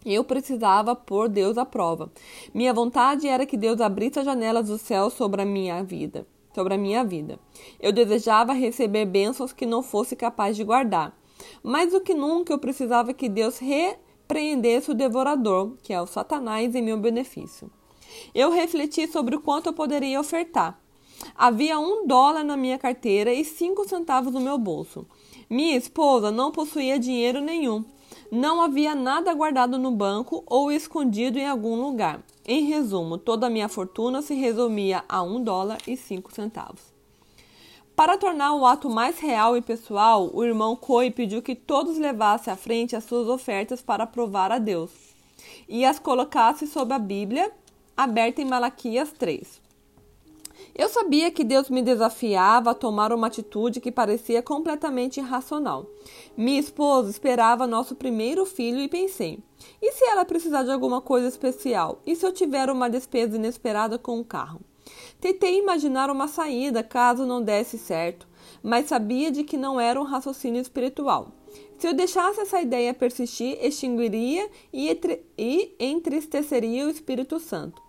Eu 0.06 0.24
precisava 0.24 0.96
pôr 0.96 1.28
Deus 1.28 1.58
à 1.58 1.66
prova. 1.66 2.10
Minha 2.54 2.72
vontade 2.72 3.28
era 3.28 3.44
que 3.44 3.58
Deus 3.58 3.80
abrisse 3.80 4.20
as 4.20 4.24
janelas 4.24 4.68
do 4.68 4.78
céu 4.78 5.10
sobre 5.10 5.42
a 5.42 5.44
minha 5.44 5.82
vida, 5.82 6.26
sobre 6.56 6.72
a 6.72 6.78
minha 6.78 7.04
vida. 7.04 7.38
Eu 7.78 7.92
desejava 7.92 8.54
receber 8.54 9.04
bênçãos 9.04 9.52
que 9.52 9.66
não 9.66 9.82
fosse 9.82 10.16
capaz 10.16 10.56
de 10.56 10.64
guardar. 10.64 11.14
Mais 11.62 11.92
do 11.92 12.00
que 12.00 12.14
nunca 12.14 12.50
eu 12.50 12.58
precisava 12.58 13.12
que 13.12 13.28
Deus 13.28 13.58
repreendesse 13.58 14.90
o 14.90 14.94
devorador, 14.94 15.74
que 15.82 15.92
é 15.92 16.00
o 16.00 16.06
Satanás, 16.06 16.74
em 16.74 16.80
meu 16.80 16.96
benefício. 16.96 17.70
Eu 18.34 18.50
refleti 18.50 19.06
sobre 19.06 19.36
o 19.36 19.40
quanto 19.40 19.66
eu 19.66 19.74
poderia 19.74 20.18
ofertar. 20.18 20.80
Havia 21.36 21.78
um 21.78 22.06
dólar 22.06 22.42
na 22.42 22.56
minha 22.56 22.78
carteira 22.78 23.34
e 23.34 23.44
cinco 23.44 23.86
centavos 23.86 24.32
no 24.32 24.40
meu 24.40 24.56
bolso. 24.56 25.06
Minha 25.50 25.76
esposa 25.76 26.30
não 26.30 26.50
possuía 26.50 26.98
dinheiro 26.98 27.42
nenhum. 27.42 27.84
Não 28.30 28.60
havia 28.60 28.94
nada 28.94 29.32
guardado 29.32 29.78
no 29.78 29.92
banco 29.92 30.42
ou 30.46 30.72
escondido 30.72 31.38
em 31.38 31.46
algum 31.46 31.80
lugar. 31.80 32.20
Em 32.44 32.64
resumo, 32.64 33.18
toda 33.18 33.46
a 33.46 33.50
minha 33.50 33.68
fortuna 33.68 34.20
se 34.20 34.34
resumia 34.34 35.04
a 35.08 35.22
um 35.22 35.42
dólar 35.42 35.78
e 35.86 35.96
cinco 35.96 36.34
centavos. 36.34 36.94
Para 37.94 38.18
tornar 38.18 38.54
o 38.54 38.66
ato 38.66 38.90
mais 38.90 39.18
real 39.18 39.56
e 39.56 39.62
pessoal, 39.62 40.30
o 40.34 40.44
irmão 40.44 40.76
Coy 40.76 41.10
pediu 41.10 41.40
que 41.40 41.54
todos 41.54 41.98
levassem 41.98 42.52
à 42.52 42.56
frente 42.56 42.94
as 42.94 43.04
suas 43.04 43.28
ofertas 43.28 43.80
para 43.80 44.06
provar 44.06 44.52
a 44.52 44.58
Deus 44.58 44.90
e 45.68 45.84
as 45.84 45.98
colocasse 45.98 46.66
sob 46.66 46.92
a 46.92 46.98
Bíblia 46.98 47.50
aberta 47.96 48.42
em 48.42 48.44
Malaquias 48.44 49.12
3. 49.12 49.65
Eu 50.78 50.90
sabia 50.90 51.30
que 51.30 51.42
Deus 51.42 51.70
me 51.70 51.80
desafiava 51.80 52.72
a 52.72 52.74
tomar 52.74 53.10
uma 53.10 53.28
atitude 53.28 53.80
que 53.80 53.90
parecia 53.90 54.42
completamente 54.42 55.18
irracional. 55.18 55.86
Minha 56.36 56.60
esposa 56.60 57.08
esperava 57.08 57.66
nosso 57.66 57.94
primeiro 57.94 58.44
filho 58.44 58.80
e 58.80 58.88
pensei: 58.88 59.38
e 59.80 59.92
se 59.92 60.04
ela 60.04 60.22
precisar 60.26 60.64
de 60.64 60.70
alguma 60.70 61.00
coisa 61.00 61.28
especial? 61.28 62.02
E 62.04 62.14
se 62.14 62.26
eu 62.26 62.30
tiver 62.30 62.68
uma 62.68 62.90
despesa 62.90 63.36
inesperada 63.36 63.98
com 63.98 64.20
o 64.20 64.24
carro? 64.24 64.60
Tentei 65.18 65.58
imaginar 65.58 66.10
uma 66.10 66.28
saída 66.28 66.82
caso 66.82 67.24
não 67.24 67.42
desse 67.42 67.78
certo, 67.78 68.28
mas 68.62 68.86
sabia 68.86 69.30
de 69.30 69.44
que 69.44 69.56
não 69.56 69.80
era 69.80 69.98
um 69.98 70.04
raciocínio 70.04 70.60
espiritual. 70.60 71.32
Se 71.78 71.88
eu 71.88 71.94
deixasse 71.94 72.40
essa 72.40 72.60
ideia 72.60 72.92
persistir, 72.92 73.58
extinguiria 73.64 74.46
e, 74.70 74.90
e 75.38 75.74
entristeceria 75.80 76.86
o 76.86 76.90
Espírito 76.90 77.40
Santo. 77.40 77.85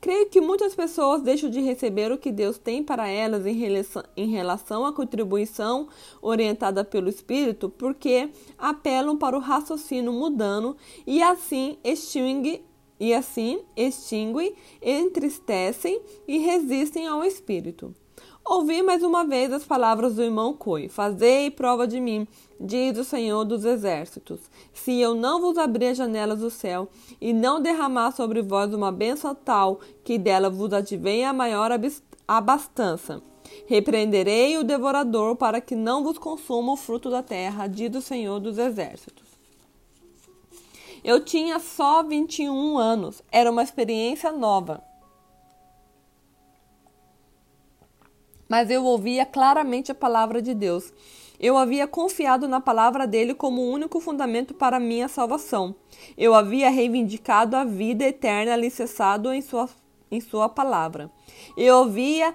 Creio 0.00 0.28
que 0.28 0.40
muitas 0.40 0.76
pessoas 0.76 1.22
deixam 1.22 1.50
de 1.50 1.60
receber 1.60 2.12
o 2.12 2.18
que 2.18 2.30
Deus 2.30 2.56
tem 2.56 2.84
para 2.84 3.08
elas 3.08 3.44
em 3.44 3.54
relação, 3.54 4.04
em 4.16 4.30
relação 4.30 4.86
à 4.86 4.92
contribuição 4.92 5.88
orientada 6.22 6.84
pelo 6.84 7.08
Espírito 7.08 7.68
porque 7.68 8.28
apelam 8.56 9.16
para 9.16 9.36
o 9.36 9.40
raciocínio 9.40 10.12
mudando 10.12 10.76
e 11.04 11.20
assim 11.20 11.78
extingue 11.82 12.64
e 13.00 13.12
assim 13.12 13.60
extinguem, 13.76 14.54
entristecem 14.80 16.00
e 16.26 16.38
resistem 16.38 17.06
ao 17.06 17.24
Espírito. 17.24 17.94
Ouvi 18.50 18.80
mais 18.80 19.02
uma 19.02 19.26
vez 19.26 19.52
as 19.52 19.62
palavras 19.62 20.14
do 20.14 20.22
irmão 20.22 20.54
Coi: 20.54 20.88
Fazei 20.88 21.50
prova 21.50 21.86
de 21.86 22.00
mim, 22.00 22.26
diz 22.58 22.96
o 22.96 23.04
Senhor 23.04 23.44
dos 23.44 23.62
Exércitos, 23.62 24.40
se 24.72 24.98
eu 24.98 25.14
não 25.14 25.38
vos 25.38 25.58
abrir 25.58 25.88
as 25.88 25.98
janelas 25.98 26.40
do 26.40 26.48
céu 26.48 26.88
e 27.20 27.34
não 27.34 27.60
derramar 27.60 28.10
sobre 28.12 28.40
vós 28.40 28.72
uma 28.72 28.90
bênção 28.90 29.34
tal 29.34 29.80
que 30.02 30.16
dela 30.16 30.48
vos 30.48 30.72
advenha 30.72 31.28
a 31.28 31.32
maior 31.34 31.70
abastança. 32.26 33.22
Repreenderei 33.66 34.56
o 34.56 34.64
devorador 34.64 35.36
para 35.36 35.60
que 35.60 35.76
não 35.76 36.02
vos 36.02 36.16
consuma 36.16 36.72
o 36.72 36.76
fruto 36.76 37.10
da 37.10 37.22
terra, 37.22 37.66
diz 37.66 37.94
o 37.94 38.00
Senhor 38.00 38.40
dos 38.40 38.56
Exércitos. 38.56 39.28
Eu 41.04 41.22
tinha 41.22 41.58
só 41.58 42.02
21 42.02 42.78
anos, 42.78 43.22
era 43.30 43.50
uma 43.50 43.62
experiência 43.62 44.32
nova. 44.32 44.87
Mas 48.48 48.70
eu 48.70 48.84
ouvia 48.84 49.26
claramente 49.26 49.92
a 49.92 49.94
palavra 49.94 50.40
de 50.40 50.54
Deus. 50.54 50.92
Eu 51.38 51.56
havia 51.56 51.86
confiado 51.86 52.48
na 52.48 52.60
palavra 52.60 53.06
dele 53.06 53.34
como 53.34 53.60
o 53.60 53.70
único 53.70 54.00
fundamento 54.00 54.54
para 54.54 54.80
minha 54.80 55.06
salvação. 55.06 55.74
Eu 56.16 56.34
havia 56.34 56.70
reivindicado 56.70 57.56
a 57.56 57.62
vida 57.62 58.04
eterna 58.04 58.54
alicerçado 58.54 59.32
em 59.32 59.40
sua, 59.40 59.68
em 60.10 60.20
sua 60.20 60.48
palavra. 60.48 61.10
Eu 61.56 61.84
havia 61.84 62.34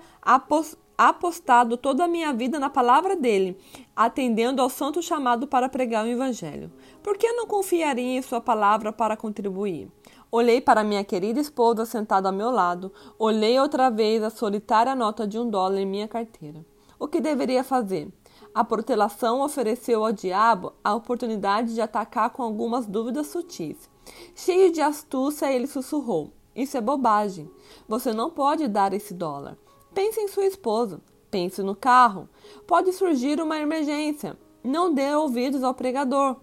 apostado 0.98 1.76
toda 1.76 2.06
a 2.06 2.08
minha 2.08 2.32
vida 2.32 2.60
na 2.60 2.70
palavra 2.70 3.16
dele, 3.16 3.58
atendendo 3.94 4.62
ao 4.62 4.70
santo 4.70 5.02
chamado 5.02 5.48
para 5.48 5.68
pregar 5.68 6.06
o 6.06 6.10
evangelho. 6.10 6.72
Por 7.02 7.18
que 7.18 7.30
não 7.34 7.46
confiaria 7.46 8.18
em 8.18 8.22
sua 8.22 8.40
palavra 8.40 8.94
para 8.94 9.18
contribuir? 9.18 9.90
Olhei 10.36 10.60
para 10.60 10.84
minha 10.84 11.04
querida 11.04 11.40
esposa 11.40 11.86
sentada 11.86 12.28
ao 12.28 12.34
meu 12.34 12.50
lado. 12.50 12.92
Olhei 13.20 13.60
outra 13.60 13.92
vez 13.92 14.24
a 14.24 14.32
solitária 14.32 14.96
nota 14.96 15.28
de 15.28 15.38
um 15.38 15.48
dólar 15.48 15.78
em 15.78 15.86
minha 15.86 16.08
carteira. 16.08 16.66
O 16.98 17.08
que 17.08 17.22
deveria 17.22 17.64
fazer? 17.64 18.12
A 18.52 18.64
protelação 18.64 19.42
ofereceu 19.42 20.04
ao 20.04 20.12
diabo 20.12 20.74
a 20.84 20.96
oportunidade 20.96 21.76
de 21.76 21.82
atacar 21.82 22.32
com 22.32 22.42
algumas 22.42 22.88
dúvidas 22.88 23.28
sutis. 23.28 23.88
Cheio 24.34 24.72
de 24.72 24.82
astúcia, 24.82 25.54
ele 25.54 25.68
sussurrou: 25.68 26.34
Isso 26.56 26.76
é 26.78 26.82
bobagem. 26.82 27.48
Você 27.88 28.12
não 28.12 28.32
pode 28.32 28.68
dar 28.68 28.92
esse 28.92 29.14
dólar. 29.14 29.56
Pense 29.94 30.20
em 30.20 30.28
sua 30.28 30.48
esposa. 30.48 31.00
Pense 31.30 31.62
no 31.62 31.76
carro. 31.76 32.28
Pode 32.66 32.92
surgir 32.92 33.40
uma 33.40 33.60
emergência. 33.60 34.36
Não 34.64 34.92
dê 34.92 35.14
ouvidos 35.14 35.62
ao 35.62 35.76
pregador. 35.76 36.38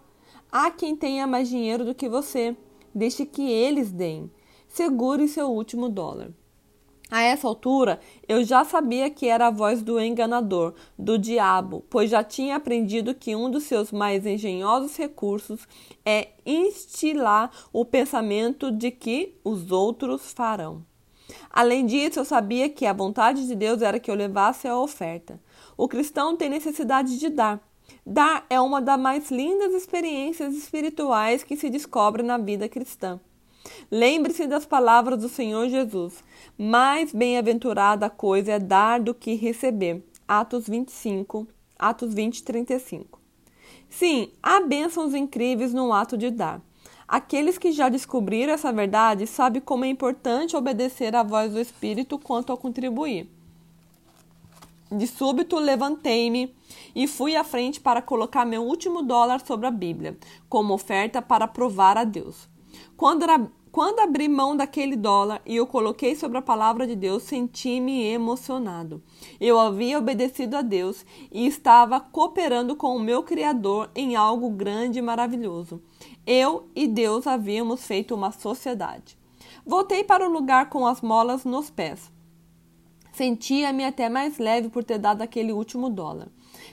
Há 0.53 0.71
quem 0.71 0.95
tenha 0.95 1.27
mais 1.27 1.49
dinheiro 1.49 1.85
do 1.85 1.93
que 1.93 2.09
você. 2.09 2.57
Deixe 2.95 3.25
que 3.25 3.51
eles 3.51 3.91
deem. 3.93 4.31
Segure 4.69 5.27
seu 5.29 5.49
último 5.51 5.89
dólar. 5.89 6.31
A 7.11 7.23
essa 7.23 7.49
altura, 7.49 7.99
eu 8.29 8.45
já 8.45 8.65
sabia 8.65 9.11
que 9.11 9.27
era 9.27 9.49
a 9.49 9.51
voz 9.51 9.83
do 9.83 10.01
enganador, 10.01 10.75
do 10.97 11.19
diabo, 11.19 11.85
pois 11.91 12.09
já 12.09 12.23
tinha 12.23 12.55
aprendido 12.55 13.17
que 13.17 13.35
um 13.35 13.51
dos 13.51 13.65
seus 13.65 13.91
mais 13.91 14.25
engenhosos 14.25 14.97
recursos 14.97 15.67
é 16.07 16.29
instilar 16.47 17.51
o 17.73 17.85
pensamento 17.85 18.71
de 18.71 18.93
que 18.93 19.35
os 19.43 19.73
outros 19.73 20.33
farão. 20.33 20.85
Além 21.51 21.85
disso, 21.85 22.21
eu 22.21 22.25
sabia 22.25 22.69
que 22.69 22.87
a 22.87 22.93
vontade 22.93 23.45
de 23.45 23.57
Deus 23.57 23.83
era 23.83 23.99
que 23.99 24.11
eu 24.11 24.15
levasse 24.15 24.69
a 24.69 24.79
oferta. 24.79 25.41
O 25.77 25.89
cristão 25.89 26.37
tem 26.37 26.49
necessidade 26.49 27.19
de 27.19 27.29
dar. 27.29 27.61
Dar 28.05 28.45
é 28.51 28.61
uma 28.61 28.81
das 28.81 28.99
mais 28.99 29.31
lindas 29.31 29.75
experiências 29.75 30.55
espirituais 30.55 31.43
que 31.43 31.57
se 31.57 31.71
descobre 31.71 32.23
na 32.23 32.39
vida 32.39 32.69
cristã. 32.69 33.21
Lembre-se 33.91 34.47
das 34.47 34.65
palavras 34.65 35.21
do 35.21 35.29
Senhor 35.29 35.69
Jesus. 35.69 36.25
Mais 36.57 37.13
bem-aventurada 37.13 38.09
coisa 38.09 38.53
é 38.53 38.59
dar 38.59 39.01
do 39.01 39.15
que 39.15 39.35
receber. 39.35 40.03
Atos 40.27 40.67
25, 40.69 41.47
Atos 41.79 42.15
20, 42.15 42.43
35. 42.43 43.21
Sim, 43.89 44.31
há 44.43 44.61
bênçãos 44.61 45.15
incríveis 45.15 45.75
no 45.75 45.93
ato 45.93 46.17
de 46.17 46.31
dar. 46.31 46.61
Aqueles 47.07 47.59
que 47.59 47.73
já 47.73 47.89
descobriram 47.89 48.53
essa 48.53 48.73
verdade 48.73 49.27
sabem 49.27 49.61
como 49.61 49.85
é 49.85 49.89
importante 49.89 50.57
obedecer 50.57 51.17
à 51.17 51.25
voz 51.25 51.53
do 51.53 51.59
Espírito 51.59 52.17
quanto 52.17 52.53
a 52.53 52.57
contribuir. 52.57 53.29
De 54.93 55.07
súbito 55.09 55.59
levantei-me 55.59 56.55
e 56.95 57.07
fui 57.07 57.37
à 57.37 57.45
frente 57.45 57.81
para 57.81 58.03
colocar 58.03 58.45
meu 58.45 58.63
último 58.63 59.03
dólar 59.03 59.45
sobre 59.45 59.67
a 59.67 59.71
Bíblia, 59.71 60.19
como 60.49 60.75
oferta 60.75 61.21
para 61.21 61.49
provar 61.49 61.97
a 61.97 62.05
Deus. 62.05 62.49
Quando, 62.97 63.23
era, 63.23 63.51
quando 63.73 64.01
abri 64.01 64.29
mão 64.29 64.57
daquele 64.57 64.97
dólar 64.97 65.41
e 65.45 65.61
o 65.61 65.67
coloquei 65.67 66.15
sobre 66.15 66.39
a 66.39 66.43
palavra 66.43 66.87
de 66.87 66.95
Deus, 66.95 67.23
senti-me 67.23 68.05
emocionado. 68.05 69.03
Eu 69.41 69.59
havia 69.59 69.99
obedecido 69.99 70.57
a 70.57 70.63
Deus 70.63 71.05
e 71.33 71.47
estava 71.47 72.01
cooperando 72.01 72.77
com 72.77 72.97
o 72.97 73.01
meu 73.01 73.23
Criador 73.23 73.91
em 73.95 74.17
algo 74.17 74.51
grande 74.51 74.99
e 74.99 75.03
maravilhoso. 75.03 75.83
Eu 76.27 76.69
e 76.75 76.87
Deus 76.87 77.27
havíamos 77.27 77.85
feito 77.85 78.15
uma 78.15 78.31
sociedade. 78.31 79.19
Voltei 79.65 80.05
para 80.05 80.29
o 80.29 80.33
lugar 80.33 80.69
com 80.69 80.87
as 80.87 81.01
molas 81.01 81.45
nos 81.45 81.71
pés. 81.71 82.11
Sentia-me 83.13 83.85
até 83.85 84.09
mais 84.09 84.39
leve 84.39 84.69
por 84.69 84.85
ter 84.85 84.99
dado 84.99 85.23
aquele 85.23 85.53
último 85.53 85.91
dólar. 85.91 86.29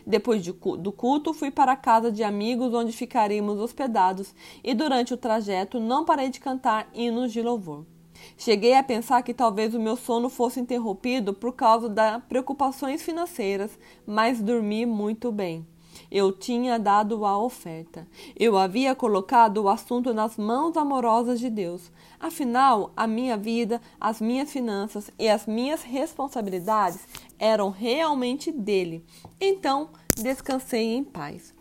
Depois 0.07 0.41
de, 0.41 0.53
do 0.53 0.91
culto, 0.93 1.33
fui 1.33 1.51
para 1.51 1.73
a 1.73 1.75
casa 1.75 2.09
de 2.09 2.23
amigos 2.23 2.73
onde 2.73 2.93
ficaríamos 2.93 3.59
hospedados 3.59 4.33
e 4.63 4.73
durante 4.73 5.13
o 5.13 5.17
trajeto 5.17 5.81
não 5.81 6.05
parei 6.05 6.29
de 6.29 6.39
cantar 6.39 6.89
hinos 6.93 7.33
de 7.33 7.41
louvor. 7.41 7.85
Cheguei 8.37 8.73
a 8.73 8.81
pensar 8.81 9.21
que 9.21 9.33
talvez 9.33 9.75
o 9.75 9.79
meu 9.81 9.97
sono 9.97 10.29
fosse 10.29 10.61
interrompido 10.61 11.33
por 11.33 11.51
causa 11.51 11.89
das 11.89 12.23
preocupações 12.23 13.01
financeiras, 13.01 13.77
mas 14.05 14.41
dormi 14.41 14.85
muito 14.85 15.29
bem. 15.29 15.67
Eu 16.11 16.31
tinha 16.31 16.79
dado 16.79 17.25
a 17.25 17.37
oferta. 17.37 18.07
Eu 18.35 18.57
havia 18.57 18.95
colocado 18.95 19.63
o 19.63 19.69
assunto 19.69 20.13
nas 20.13 20.37
mãos 20.37 20.77
amorosas 20.77 21.39
de 21.39 21.49
Deus. 21.49 21.91
Afinal, 22.19 22.91
a 22.95 23.05
minha 23.05 23.35
vida, 23.35 23.81
as 23.99 24.21
minhas 24.21 24.51
finanças 24.51 25.11
e 25.19 25.27
as 25.27 25.45
minhas 25.45 25.83
responsabilidades 25.83 26.99
eram 27.37 27.69
realmente 27.69 28.51
dele. 28.51 29.05
Então, 29.39 29.89
descansei 30.15 30.95
em 30.95 31.03
paz. 31.03 31.57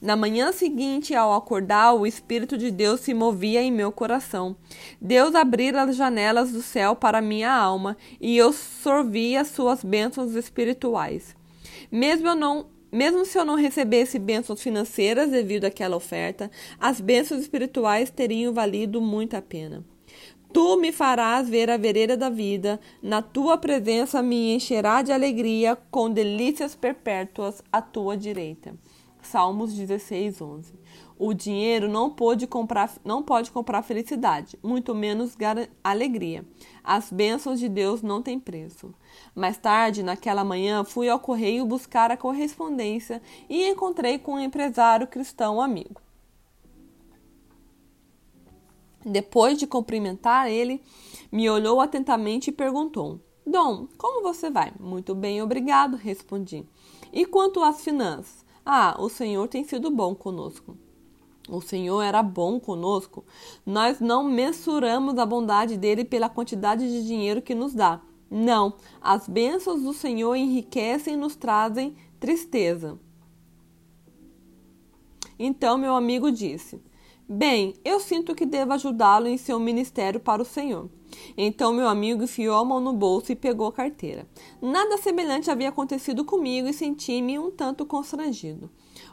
Na 0.00 0.16
manhã 0.16 0.50
seguinte, 0.50 1.14
ao 1.14 1.34
acordar, 1.34 1.92
o 1.92 2.06
Espírito 2.06 2.56
de 2.56 2.70
Deus 2.70 3.00
se 3.00 3.12
movia 3.12 3.62
em 3.62 3.70
meu 3.70 3.92
coração. 3.92 4.56
Deus 5.00 5.34
abrira 5.34 5.82
as 5.82 5.94
janelas 5.94 6.52
do 6.52 6.62
céu 6.62 6.96
para 6.96 7.20
minha 7.20 7.52
alma 7.52 7.96
e 8.20 8.36
eu 8.36 8.52
sorvia 8.52 9.44
suas 9.44 9.84
bênçãos 9.84 10.34
espirituais. 10.34 11.36
Mesmo 11.92 12.28
eu 12.28 12.34
não 12.34 12.66
mesmo 12.92 13.24
se 13.24 13.38
eu 13.38 13.44
não 13.44 13.54
recebesse 13.54 14.18
bênçãos 14.18 14.62
financeiras 14.62 15.30
devido 15.30 15.64
àquela 15.64 15.96
oferta, 15.96 16.50
as 16.78 17.00
bênçãos 17.00 17.40
espirituais 17.40 18.10
teriam 18.10 18.52
valido 18.52 19.00
muito 19.00 19.34
a 19.34 19.42
pena. 19.42 19.84
Tu 20.52 20.76
me 20.76 20.90
farás 20.90 21.48
ver 21.48 21.70
a 21.70 21.76
vereda 21.76 22.16
da 22.16 22.28
vida, 22.28 22.80
na 23.00 23.22
tua 23.22 23.56
presença 23.56 24.20
me 24.20 24.52
encherá 24.52 25.00
de 25.00 25.12
alegria, 25.12 25.78
com 25.90 26.10
delícias 26.10 26.74
perpétuas 26.74 27.62
à 27.72 27.80
tua 27.80 28.16
direita. 28.16 28.74
Salmos 29.22 29.72
16, 29.74 30.40
11. 30.40 30.72
O 31.22 31.34
dinheiro 31.34 31.86
não 31.86 32.08
pode 32.08 32.46
comprar, 32.46 32.90
não 33.04 33.22
pode 33.22 33.50
comprar 33.50 33.82
felicidade, 33.82 34.58
muito 34.62 34.94
menos 34.94 35.36
alegria. 35.84 36.46
As 36.82 37.12
bênçãos 37.12 37.60
de 37.60 37.68
Deus 37.68 38.00
não 38.00 38.22
têm 38.22 38.40
preço. 38.40 38.94
Mais 39.34 39.58
tarde, 39.58 40.02
naquela 40.02 40.42
manhã, 40.42 40.82
fui 40.82 41.10
ao 41.10 41.20
correio 41.20 41.66
buscar 41.66 42.10
a 42.10 42.16
correspondência 42.16 43.20
e 43.50 43.68
encontrei 43.68 44.18
com 44.18 44.32
um 44.32 44.40
empresário 44.40 45.06
cristão 45.06 45.60
amigo. 45.60 46.00
Depois 49.04 49.58
de 49.58 49.66
cumprimentar 49.66 50.50
ele, 50.50 50.82
me 51.30 51.50
olhou 51.50 51.82
atentamente 51.82 52.48
e 52.48 52.54
perguntou: 52.54 53.20
Dom, 53.46 53.86
como 53.98 54.22
você 54.22 54.48
vai? 54.48 54.72
Muito 54.80 55.14
bem, 55.14 55.42
obrigado, 55.42 55.98
respondi. 55.98 56.64
E 57.12 57.26
quanto 57.26 57.62
às 57.62 57.84
finanças? 57.84 58.42
Ah, 58.64 58.96
o 58.98 59.10
Senhor 59.10 59.46
tem 59.48 59.64
sido 59.64 59.90
bom 59.90 60.14
conosco 60.14 60.78
o 61.50 61.60
Senhor 61.60 62.00
era 62.00 62.22
bom 62.22 62.60
conosco, 62.60 63.24
nós 63.66 64.00
não 64.00 64.24
mensuramos 64.24 65.18
a 65.18 65.26
bondade 65.26 65.76
dele 65.76 66.04
pela 66.04 66.28
quantidade 66.28 66.88
de 66.88 67.06
dinheiro 67.06 67.42
que 67.42 67.54
nos 67.54 67.74
dá. 67.74 68.00
Não, 68.30 68.74
as 69.00 69.28
bênçãos 69.28 69.82
do 69.82 69.92
Senhor 69.92 70.36
enriquecem 70.36 71.14
e 71.14 71.16
nos 71.16 71.34
trazem 71.34 71.96
tristeza. 72.20 72.98
Então 75.36 75.76
meu 75.76 75.94
amigo 75.96 76.30
disse: 76.30 76.80
Bem, 77.28 77.74
eu 77.84 77.98
sinto 77.98 78.34
que 78.34 78.46
devo 78.46 78.72
ajudá-lo 78.72 79.26
em 79.26 79.36
seu 79.36 79.58
ministério 79.58 80.20
para 80.20 80.42
o 80.42 80.44
Senhor. 80.44 80.88
Então 81.36 81.72
meu 81.72 81.88
amigo 81.88 82.22
enfiou 82.22 82.56
a 82.56 82.64
mão 82.64 82.80
no 82.80 82.92
bolso 82.92 83.32
e 83.32 83.36
pegou 83.36 83.66
a 83.66 83.72
carteira. 83.72 84.28
Nada 84.60 84.96
semelhante 84.98 85.50
havia 85.50 85.68
acontecido 85.68 86.24
comigo 86.24 86.68
e 86.68 86.72
senti-me 86.72 87.38
um 87.38 87.50
tanto 87.50 87.84
constrangido. 87.84 88.70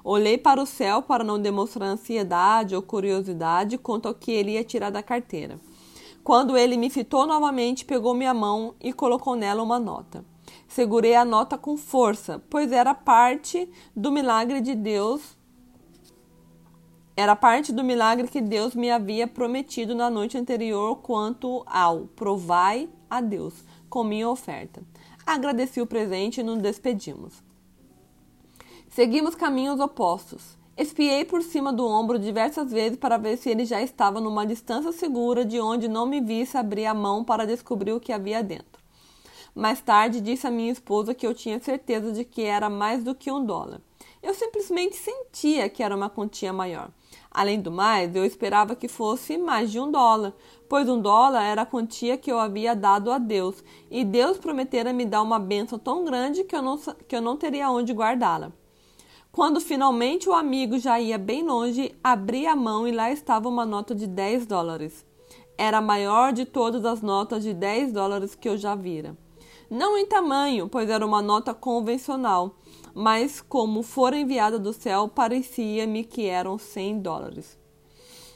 Olhei 0.09 0.37
para 0.37 0.61
o 0.61 0.65
céu 0.65 1.01
para 1.01 1.21
não 1.21 1.37
demonstrar 1.37 1.89
ansiedade 1.89 2.73
ou 2.73 2.81
curiosidade 2.81 3.77
quanto 3.77 4.07
ao 4.07 4.13
que 4.13 4.31
ele 4.31 4.51
ia 4.51 4.63
tirar 4.63 4.89
da 4.89 5.03
carteira. 5.03 5.59
Quando 6.23 6.55
ele 6.55 6.77
me 6.77 6.89
fitou 6.89 7.27
novamente, 7.27 7.83
pegou 7.83 8.13
minha 8.13 8.33
mão 8.33 8.73
e 8.79 8.93
colocou 8.93 9.35
nela 9.35 9.61
uma 9.61 9.77
nota. 9.77 10.23
Segurei 10.65 11.13
a 11.13 11.25
nota 11.25 11.57
com 11.57 11.75
força, 11.75 12.41
pois 12.49 12.71
era 12.71 12.95
parte 12.95 13.69
do 13.93 14.09
milagre 14.09 14.61
de 14.61 14.75
Deus. 14.75 15.37
Era 17.13 17.35
parte 17.35 17.73
do 17.73 17.83
milagre 17.83 18.29
que 18.29 18.39
Deus 18.39 18.75
me 18.75 18.89
havia 18.89 19.27
prometido 19.27 19.93
na 19.93 20.09
noite 20.09 20.37
anterior 20.37 20.99
quanto 21.01 21.63
ao 21.65 22.07
provai 22.15 22.87
a 23.09 23.19
Deus 23.19 23.65
com 23.89 24.05
minha 24.05 24.29
oferta. 24.29 24.81
Agradeci 25.25 25.81
o 25.81 25.85
presente 25.85 26.39
e 26.39 26.43
nos 26.43 26.59
despedimos. 26.59 27.45
Seguimos 28.97 29.35
caminhos 29.35 29.79
opostos. 29.79 30.57
Espiei 30.75 31.23
por 31.23 31.43
cima 31.43 31.71
do 31.71 31.85
ombro 31.85 32.17
diversas 32.17 32.71
vezes 32.71 32.97
para 32.97 33.15
ver 33.15 33.37
se 33.37 33.47
ele 33.47 33.63
já 33.63 33.79
estava 33.79 34.19
numa 34.19 34.43
distância 34.43 34.91
segura 34.91 35.45
de 35.45 35.59
onde 35.59 35.87
não 35.87 36.07
me 36.07 36.19
visse 36.19 36.57
abrir 36.57 36.87
a 36.87 36.95
mão 36.95 37.23
para 37.23 37.45
descobrir 37.45 37.93
o 37.93 37.99
que 37.99 38.11
havia 38.11 38.41
dentro. 38.41 38.81
Mais 39.53 39.81
tarde 39.81 40.19
disse 40.19 40.47
à 40.47 40.49
minha 40.49 40.71
esposa 40.71 41.13
que 41.13 41.27
eu 41.27 41.35
tinha 41.35 41.59
certeza 41.59 42.11
de 42.11 42.25
que 42.25 42.41
era 42.41 42.71
mais 42.71 43.03
do 43.03 43.13
que 43.13 43.31
um 43.31 43.45
dólar. 43.45 43.81
Eu 44.23 44.33
simplesmente 44.33 44.95
sentia 44.95 45.69
que 45.69 45.83
era 45.83 45.95
uma 45.95 46.09
quantia 46.09 46.51
maior. 46.51 46.89
Além 47.29 47.61
do 47.61 47.69
mais, 47.69 48.15
eu 48.15 48.25
esperava 48.25 48.75
que 48.75 48.87
fosse 48.87 49.37
mais 49.37 49.71
de 49.71 49.79
um 49.79 49.91
dólar, 49.91 50.33
pois 50.67 50.89
um 50.89 50.99
dólar 50.99 51.43
era 51.43 51.61
a 51.61 51.67
quantia 51.67 52.17
que 52.17 52.31
eu 52.31 52.39
havia 52.39 52.75
dado 52.75 53.11
a 53.11 53.19
Deus, 53.19 53.63
e 53.91 54.03
Deus 54.03 54.39
prometera 54.39 54.91
me 54.91 55.05
dar 55.05 55.21
uma 55.21 55.37
bênção 55.37 55.77
tão 55.77 56.03
grande 56.03 56.43
que 56.43 56.55
eu 56.55 56.63
não, 56.63 56.79
que 57.07 57.15
eu 57.15 57.21
não 57.21 57.37
teria 57.37 57.69
onde 57.69 57.93
guardá-la. 57.93 58.51
Quando 59.37 59.61
finalmente 59.61 60.27
o 60.27 60.33
amigo 60.33 60.79
já 60.79 60.99
ia 60.99 61.15
bem 61.15 61.43
longe, 61.43 61.93
abri 62.03 62.47
a 62.47 62.55
mão 62.55 62.87
e 62.87 62.91
lá 62.91 63.11
estava 63.11 63.47
uma 63.47 63.67
nota 63.67 63.93
de 63.93 64.07
10 64.07 64.47
dólares. 64.47 65.05
Era 65.55 65.77
a 65.77 65.81
maior 65.81 66.33
de 66.33 66.43
todas 66.43 66.83
as 66.83 67.03
notas 67.03 67.43
de 67.43 67.53
10 67.53 67.91
dólares 67.91 68.33
que 68.33 68.49
eu 68.49 68.57
já 68.57 68.73
vira. 68.73 69.15
Não 69.69 69.95
em 69.95 70.07
tamanho, 70.07 70.67
pois 70.67 70.89
era 70.89 71.05
uma 71.05 71.21
nota 71.21 71.53
convencional, 71.53 72.55
mas 72.95 73.39
como 73.39 73.83
fora 73.83 74.17
enviada 74.17 74.57
do 74.57 74.73
céu, 74.73 75.07
parecia-me 75.07 76.03
que 76.03 76.25
eram 76.25 76.57
100 76.57 76.99
dólares. 77.01 77.59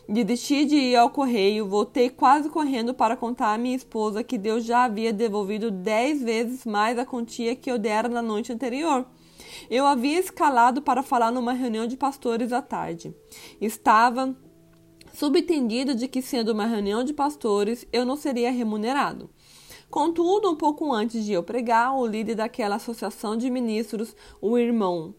Desisti 0.07 0.65
de 0.65 0.75
ir 0.75 0.97
ao 0.97 1.09
correio, 1.09 1.67
voltei 1.67 2.11
quase 2.11 2.47
correndo 2.47 2.93
para 2.93 3.17
contar 3.17 3.55
à 3.55 3.57
minha 3.57 3.75
esposa 3.75 4.23
que 4.23 4.37
Deus 4.37 4.63
já 4.63 4.83
havia 4.83 5.11
devolvido 5.11 5.71
dez 5.71 6.21
vezes 6.21 6.63
mais 6.63 6.99
a 6.99 7.07
quantia 7.07 7.55
que 7.55 7.71
eu 7.71 7.79
dera 7.79 8.07
na 8.07 8.21
noite 8.21 8.53
anterior. 8.53 9.03
Eu 9.69 9.85
havia 9.85 10.19
escalado 10.19 10.81
para 10.81 11.03
falar 11.03 11.31
numa 11.31 11.53
reunião 11.53 11.87
de 11.87 11.97
pastores 11.97 12.51
à 12.51 12.61
tarde. 12.61 13.15
Estava 13.59 14.35
subentendido 15.13 15.93
de 15.93 16.07
que, 16.07 16.21
sendo 16.21 16.51
uma 16.51 16.65
reunião 16.65 17.03
de 17.03 17.13
pastores, 17.13 17.85
eu 17.91 18.05
não 18.05 18.15
seria 18.15 18.51
remunerado. 18.51 19.29
Contudo, 19.89 20.49
um 20.49 20.55
pouco 20.55 20.93
antes 20.93 21.25
de 21.25 21.33
eu 21.33 21.43
pregar, 21.43 21.93
o 21.93 22.05
líder 22.05 22.35
daquela 22.35 22.75
associação 22.75 23.35
de 23.35 23.49
ministros, 23.49 24.15
o 24.41 24.57
irmão 24.57 25.13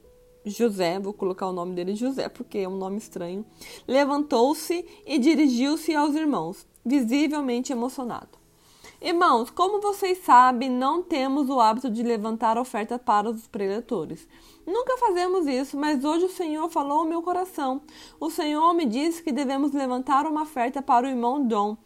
José, 0.45 0.99
vou 0.99 1.13
colocar 1.13 1.47
o 1.47 1.53
nome 1.53 1.75
dele 1.75 1.95
José 1.95 2.29
porque 2.29 2.59
é 2.59 2.69
um 2.69 2.77
nome 2.77 2.97
estranho, 2.97 3.45
levantou-se 3.87 4.85
e 5.07 5.19
dirigiu-se 5.19 5.95
aos 5.95 6.15
irmãos, 6.15 6.67
visivelmente 6.85 7.71
emocionado. 7.71 8.42
Irmãos, 9.05 9.51
como 9.51 9.81
vocês 9.81 10.19
sabem, 10.19 10.71
não 10.71 11.03
temos 11.03 11.51
o 11.51 11.61
hábito 11.61 11.91
de 11.91 12.05
levantar 12.05 12.57
oferta 12.57 13.01
para 13.01 13.29
os 13.29 13.49
preletores. 13.49 14.29
Nunca 14.65 14.97
fazemos 14.97 15.45
isso, 15.49 15.77
mas 15.77 16.05
hoje 16.05 16.27
o 16.27 16.31
Senhor 16.31 16.69
falou 16.71 17.01
ao 17.01 17.05
meu 17.05 17.21
coração. 17.21 17.83
O 18.21 18.31
Senhor 18.31 18.73
me 18.75 18.87
disse 18.87 19.21
que 19.21 19.33
devemos 19.33 19.73
levantar 19.73 20.25
uma 20.25 20.43
oferta 20.43 20.81
para 20.81 21.05
o 21.05 21.11
irmão 21.11 21.45
Dom, 21.45 21.77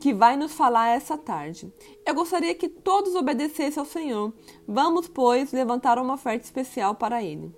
que 0.00 0.12
vai 0.12 0.36
nos 0.36 0.52
falar 0.52 0.88
essa 0.88 1.16
tarde. 1.16 1.72
Eu 2.04 2.12
gostaria 2.12 2.56
que 2.56 2.68
todos 2.68 3.14
obedecessem 3.14 3.80
ao 3.80 3.86
Senhor. 3.86 4.32
Vamos, 4.66 5.06
pois, 5.06 5.52
levantar 5.52 5.96
uma 5.96 6.14
oferta 6.14 6.44
especial 6.44 6.96
para 6.96 7.22
ele. 7.22 7.54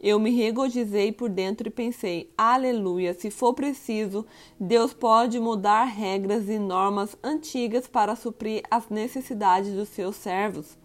Eu 0.00 0.18
me 0.18 0.30
regozijei 0.30 1.12
por 1.12 1.28
dentro 1.28 1.68
e 1.68 1.70
pensei: 1.70 2.32
aleluia, 2.36 3.14
se 3.14 3.30
for 3.30 3.54
preciso, 3.54 4.26
Deus 4.58 4.92
pode 4.92 5.40
mudar 5.40 5.84
regras 5.84 6.48
e 6.48 6.58
normas 6.58 7.16
antigas 7.22 7.86
para 7.86 8.16
suprir 8.16 8.62
as 8.70 8.88
necessidades 8.88 9.72
dos 9.72 9.88
seus 9.88 10.16
servos. 10.16 10.76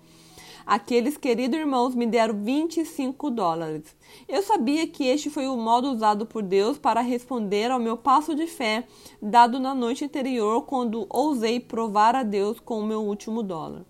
Aqueles 0.70 1.18
queridos 1.18 1.60
irmãos 1.60 1.96
me 1.96 2.06
deram 2.06 2.44
25 2.44 3.32
dólares. 3.32 3.96
Eu 4.28 4.44
sabia 4.44 4.86
que 4.86 5.04
este 5.04 5.28
foi 5.28 5.48
o 5.48 5.58
modo 5.58 5.92
usado 5.92 6.28
por 6.28 6.44
Deus 6.44 6.78
para 6.78 7.02
responder 7.02 7.72
ao 7.72 7.80
meu 7.80 7.98
passo 7.98 8.36
de 8.36 8.46
fé 8.46 8.86
dado 9.20 9.60
na 9.60 9.74
noite 9.74 10.06
anterior, 10.06 10.62
quando 10.68 11.08
ousei 11.10 11.60
provar 11.60 12.16
a 12.16 12.22
Deus 12.22 12.60
com 12.60 12.82
o 12.82 12.86
meu 12.86 13.02
último 13.02 13.42
dólar. 13.42 13.84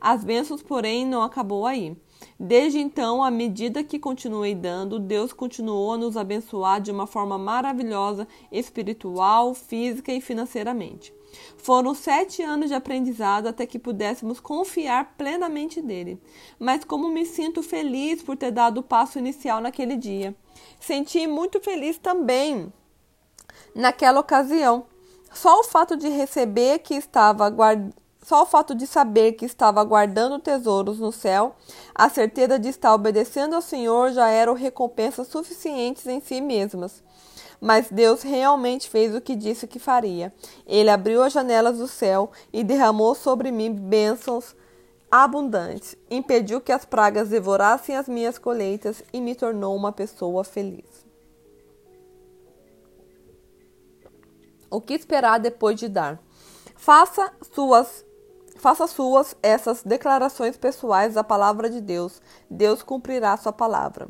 As 0.00 0.24
bênçãos, 0.24 0.62
porém, 0.62 1.06
não 1.06 1.22
acabou 1.22 1.66
aí. 1.66 1.94
Desde 2.38 2.78
então, 2.78 3.22
à 3.22 3.30
medida 3.30 3.84
que 3.84 3.98
continuei 3.98 4.54
dando, 4.54 4.98
Deus 4.98 5.32
continuou 5.32 5.92
a 5.92 5.98
nos 5.98 6.16
abençoar 6.16 6.80
de 6.80 6.90
uma 6.90 7.06
forma 7.06 7.38
maravilhosa, 7.38 8.26
espiritual, 8.50 9.54
física 9.54 10.12
e 10.12 10.20
financeiramente. 10.20 11.14
Foram 11.56 11.94
sete 11.94 12.42
anos 12.42 12.68
de 12.68 12.74
aprendizado 12.74 13.46
até 13.46 13.66
que 13.66 13.78
pudéssemos 13.78 14.40
confiar 14.40 15.14
plenamente 15.16 15.82
nele. 15.82 16.20
Mas 16.58 16.84
como 16.84 17.08
me 17.08 17.24
sinto 17.24 17.62
feliz 17.62 18.22
por 18.22 18.36
ter 18.36 18.50
dado 18.50 18.78
o 18.78 18.82
passo 18.82 19.18
inicial 19.18 19.60
naquele 19.60 19.96
dia. 19.96 20.34
Senti 20.78 21.26
muito 21.26 21.60
feliz 21.60 21.98
também 21.98 22.72
naquela 23.74 24.20
ocasião. 24.20 24.86
Só 25.32 25.60
o 25.60 25.64
fato 25.64 25.96
de 25.96 26.08
receber 26.08 26.78
que 26.78 26.94
estava 26.94 27.50
guardando 27.50 28.03
só 28.24 28.42
o 28.42 28.46
fato 28.46 28.74
de 28.74 28.86
saber 28.86 29.32
que 29.32 29.44
estava 29.44 29.84
guardando 29.84 30.38
tesouros 30.38 30.98
no 30.98 31.12
céu, 31.12 31.54
a 31.94 32.08
certeza 32.08 32.58
de 32.58 32.70
estar 32.70 32.94
obedecendo 32.94 33.54
ao 33.54 33.60
Senhor 33.60 34.12
já 34.12 34.30
eram 34.30 34.54
recompensas 34.54 35.28
suficientes 35.28 36.06
em 36.06 36.20
si 36.20 36.40
mesmas. 36.40 37.02
Mas 37.60 37.88
Deus 37.90 38.22
realmente 38.22 38.88
fez 38.88 39.14
o 39.14 39.20
que 39.20 39.36
disse 39.36 39.66
que 39.66 39.78
faria. 39.78 40.32
Ele 40.66 40.88
abriu 40.88 41.22
as 41.22 41.34
janelas 41.34 41.76
do 41.76 41.86
céu 41.86 42.30
e 42.50 42.64
derramou 42.64 43.14
sobre 43.14 43.52
mim 43.52 43.70
bênçãos 43.70 44.56
abundantes, 45.10 45.94
impediu 46.10 46.62
que 46.62 46.72
as 46.72 46.86
pragas 46.86 47.28
devorassem 47.28 47.94
as 47.94 48.08
minhas 48.08 48.38
colheitas 48.38 49.02
e 49.12 49.20
me 49.20 49.34
tornou 49.34 49.76
uma 49.76 49.92
pessoa 49.92 50.42
feliz. 50.44 51.04
O 54.70 54.80
que 54.80 54.94
esperar 54.94 55.38
depois 55.38 55.78
de 55.78 55.88
dar? 55.88 56.18
Faça 56.74 57.32
suas 57.54 58.04
Faça 58.64 58.86
suas 58.86 59.36
essas 59.42 59.82
declarações 59.82 60.56
pessoais 60.56 61.12
da 61.12 61.22
palavra 61.22 61.68
de 61.68 61.82
Deus. 61.82 62.22
Deus 62.48 62.82
cumprirá 62.82 63.36
sua 63.36 63.52
palavra. 63.52 64.08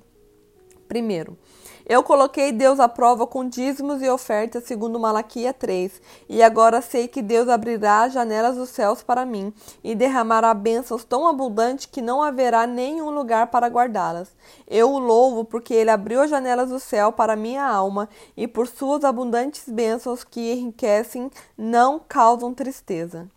Primeiro, 0.86 1.36
eu 1.84 2.04
coloquei 2.04 2.52
Deus 2.52 2.78
à 2.78 2.88
prova 2.88 3.26
com 3.26 3.48
dízimos 3.48 4.00
e 4.00 4.08
ofertas, 4.08 4.62
segundo 4.62 5.00
Malaquia 5.00 5.52
3, 5.52 6.00
e 6.28 6.40
agora 6.40 6.80
sei 6.80 7.08
que 7.08 7.20
Deus 7.20 7.48
abrirá 7.48 8.04
as 8.04 8.12
janelas 8.12 8.54
dos 8.54 8.68
céus 8.68 9.02
para 9.02 9.26
mim 9.26 9.52
e 9.82 9.92
derramará 9.96 10.54
bênçãos 10.54 11.02
tão 11.02 11.26
abundantes 11.26 11.86
que 11.86 12.00
não 12.00 12.22
haverá 12.22 12.64
nenhum 12.64 13.10
lugar 13.10 13.48
para 13.48 13.66
guardá-las. 13.66 14.36
Eu 14.68 14.88
o 14.92 15.00
louvo 15.00 15.44
porque 15.44 15.74
ele 15.74 15.90
abriu 15.90 16.20
as 16.20 16.30
janelas 16.30 16.68
do 16.68 16.78
céu 16.78 17.10
para 17.10 17.34
minha 17.34 17.66
alma 17.66 18.08
e 18.36 18.46
por 18.46 18.68
suas 18.68 19.02
abundantes 19.02 19.64
bênçãos 19.68 20.22
que 20.22 20.52
enriquecem 20.52 21.28
não 21.58 21.98
causam 21.98 22.54
tristeza. 22.54 23.28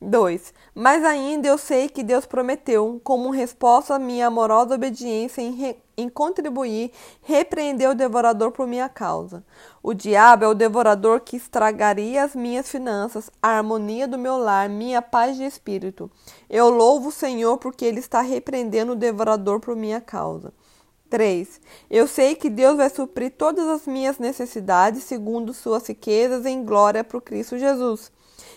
2. 0.00 0.52
Mas 0.74 1.04
ainda 1.04 1.48
eu 1.48 1.56
sei 1.56 1.88
que 1.88 2.02
Deus 2.02 2.26
prometeu, 2.26 3.00
como 3.02 3.30
resposta 3.30 3.94
à 3.94 3.98
minha 3.98 4.26
amorosa 4.26 4.74
obediência 4.74 5.40
em, 5.40 5.52
re, 5.52 5.76
em 5.96 6.08
contribuir, 6.08 6.92
repreender 7.22 7.90
o 7.90 7.94
devorador 7.94 8.52
por 8.52 8.66
minha 8.66 8.88
causa. 8.88 9.42
O 9.82 9.94
diabo 9.94 10.44
é 10.44 10.48
o 10.48 10.54
devorador 10.54 11.20
que 11.20 11.36
estragaria 11.36 12.22
as 12.22 12.34
minhas 12.34 12.68
finanças, 12.68 13.30
a 13.42 13.56
harmonia 13.56 14.06
do 14.06 14.18
meu 14.18 14.36
lar, 14.36 14.68
minha 14.68 15.00
paz 15.00 15.36
de 15.36 15.44
espírito. 15.44 16.10
Eu 16.50 16.68
louvo 16.68 17.08
o 17.08 17.12
Senhor 17.12 17.56
porque 17.56 17.84
ele 17.84 18.00
está 18.00 18.20
repreendendo 18.20 18.92
o 18.92 18.96
devorador 18.96 19.60
por 19.60 19.74
minha 19.74 20.00
causa. 20.00 20.52
3. 21.08 21.60
Eu 21.88 22.06
sei 22.06 22.34
que 22.34 22.50
Deus 22.50 22.76
vai 22.76 22.90
suprir 22.90 23.32
todas 23.38 23.66
as 23.68 23.86
minhas 23.86 24.18
necessidades 24.18 25.04
segundo 25.04 25.54
suas 25.54 25.86
riquezas 25.86 26.44
em 26.44 26.64
glória 26.64 27.04
por 27.04 27.22
Cristo 27.22 27.56
Jesus. 27.56 28.10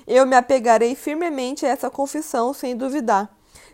Eu 0.07 0.25
me 0.25 0.35
apegarei 0.35 0.95
firmemente 0.95 1.65
a 1.65 1.69
essa 1.69 1.89
confissão 1.89 2.53
sem 2.53 2.75
duvidar. 2.75 3.29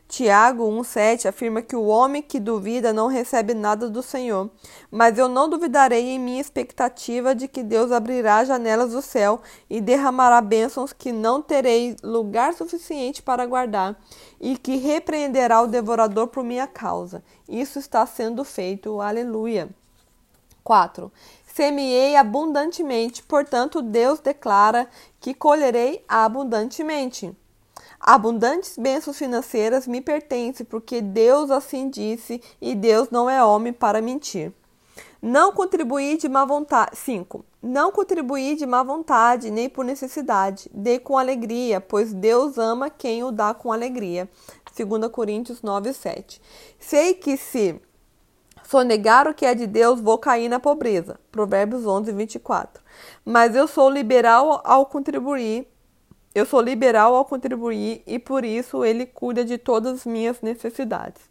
Tiago 0.08 0.64
1,7 0.70 1.28
afirma 1.28 1.64
que 1.64 1.76
o 1.76 1.86
homem 1.86 2.22
que 2.22 2.40
duvida 2.40 2.94
não 2.94 3.08
recebe 3.08 3.56
nada 3.56 3.90
do 3.90 4.04
Senhor. 4.04 4.50
Mas 4.92 5.18
eu 5.18 5.28
não 5.28 5.50
duvidarei 5.50 6.10
em 6.10 6.20
minha 6.20 6.40
expectativa 6.40 7.34
de 7.34 7.48
que 7.48 7.64
Deus 7.64 7.92
abrirá 7.92 8.38
as 8.38 8.48
janelas 8.48 8.92
do 8.92 9.02
céu 9.02 9.42
e 9.68 9.82
derramará 9.82 10.40
bênçãos 10.42 10.94
que 10.94 11.12
não 11.12 11.42
terei 11.42 11.96
lugar 12.04 12.54
suficiente 12.54 13.22
para 13.24 13.46
guardar, 13.48 14.00
e 14.40 14.58
que 14.58 14.78
repreenderá 14.78 15.62
o 15.62 15.68
devorador 15.68 16.28
por 16.28 16.44
minha 16.44 16.68
causa. 16.68 17.24
Isso 17.50 17.80
está 17.80 18.06
sendo 18.06 18.44
feito. 18.44 19.02
Aleluia. 19.02 19.70
4. 20.64 21.12
Semeei 21.56 22.18
abundantemente, 22.18 23.24
portanto, 23.24 23.82
Deus 23.82 24.20
declara 24.20 24.90
que 25.22 25.34
colherei 25.34 26.04
abundantemente. 26.06 27.34
Abundantes 27.98 28.78
bênçãos 28.78 29.18
financeiras 29.18 29.88
me 29.88 30.02
pertencem, 30.02 30.66
porque 30.66 31.00
Deus 31.00 31.50
assim 31.50 31.90
disse 31.90 32.42
e 32.62 32.76
Deus 32.76 33.10
não 33.10 33.30
é 33.30 33.42
homem 33.42 33.72
para 33.72 34.02
mentir. 34.02 34.52
Não 35.22 35.54
contribuí 35.54 36.18
de 36.18 36.28
má 36.28 36.44
vontade. 36.44 36.98
5. 36.98 37.46
Não 37.64 37.90
contribuí 37.90 38.56
de 38.56 38.66
má 38.66 38.84
vontade, 38.84 39.50
nem 39.50 39.70
por 39.70 39.86
necessidade. 39.86 40.70
Dei 40.74 41.00
com 41.00 41.18
alegria, 41.18 41.80
pois 41.80 42.12
Deus 42.12 42.58
ama 42.58 42.90
quem 42.90 43.24
o 43.24 43.32
dá 43.32 43.54
com 43.54 43.72
alegria. 43.72 44.30
2 44.78 45.10
Coríntios 45.10 45.62
9, 45.62 45.94
7. 45.94 46.42
Sei 46.78 47.14
que 47.14 47.38
se 47.38 47.80
Sonegar 48.76 49.26
o 49.26 49.34
que 49.34 49.46
é 49.46 49.56
de 49.56 49.68
Deus, 49.68 50.02
vou 50.02 50.18
cair 50.18 50.50
na 50.50 50.60
pobreza. 50.60 51.18
Provérbios 51.32 51.86
11, 51.86 52.12
24. 52.12 52.84
Mas 53.24 53.56
eu 53.56 53.70
sou 53.70 53.90
liberal 53.90 54.60
ao 54.66 54.86
contribuir. 54.86 55.66
Eu 56.34 56.46
sou 56.46 56.60
liberal 56.60 57.16
ao 57.16 57.24
contribuir 57.24 58.04
e 58.06 58.20
por 58.20 58.44
isso 58.44 58.84
ele 58.84 59.06
cuida 59.06 59.46
de 59.46 59.58
todas 59.58 60.00
as 60.00 60.06
minhas 60.06 60.42
necessidades. 60.42 61.22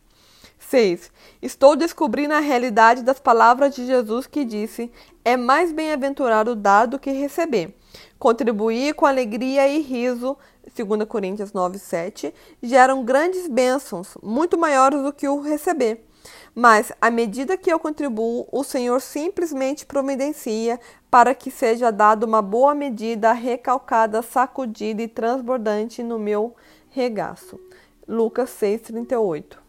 6. 0.59 1.13
Estou 1.43 1.77
descobrindo 1.77 2.33
a 2.33 2.41
realidade 2.41 3.03
das 3.03 3.21
palavras 3.21 3.75
de 3.75 3.85
Jesus 3.85 4.27
que 4.27 4.43
disse: 4.43 4.91
É 5.23 5.37
mais 5.37 5.71
bem-aventurado 5.71 6.57
dar 6.57 6.87
do 6.87 6.99
que 6.99 7.11
receber. 7.11 7.77
Contribuir 8.19 8.95
com 8.95 9.05
alegria 9.05 9.69
e 9.69 9.83
riso, 9.83 10.35
2 10.75 11.05
Coríntios 11.07 11.53
9, 11.53 11.79
7, 11.79 12.33
geram 12.63 13.05
grandes 13.05 13.47
bênçãos, 13.47 14.17
muito 14.23 14.57
maiores 14.57 15.03
do 15.03 15.13
que 15.13 15.29
o 15.29 15.43
receber. 15.43 16.07
Mas, 16.55 16.93
à 17.01 17.11
medida 17.11 17.57
que 17.57 17.73
eu 17.73 17.79
contribuo, 17.81 18.47
o 18.53 18.63
Senhor 18.63 19.01
simplesmente 19.01 19.85
providencia 19.85 20.79
para 21.11 21.35
que 21.35 21.51
seja 21.51 21.91
dada 21.91 22.25
uma 22.25 22.41
boa 22.41 22.75
medida, 22.75 23.33
recalcada, 23.33 24.23
sacudida 24.23 25.03
e 25.03 25.09
transbordante 25.09 26.03
no 26.03 26.19
meu 26.19 26.55
regaço. 26.91 27.59
Lucas 28.07 28.51
6,38 28.51 29.65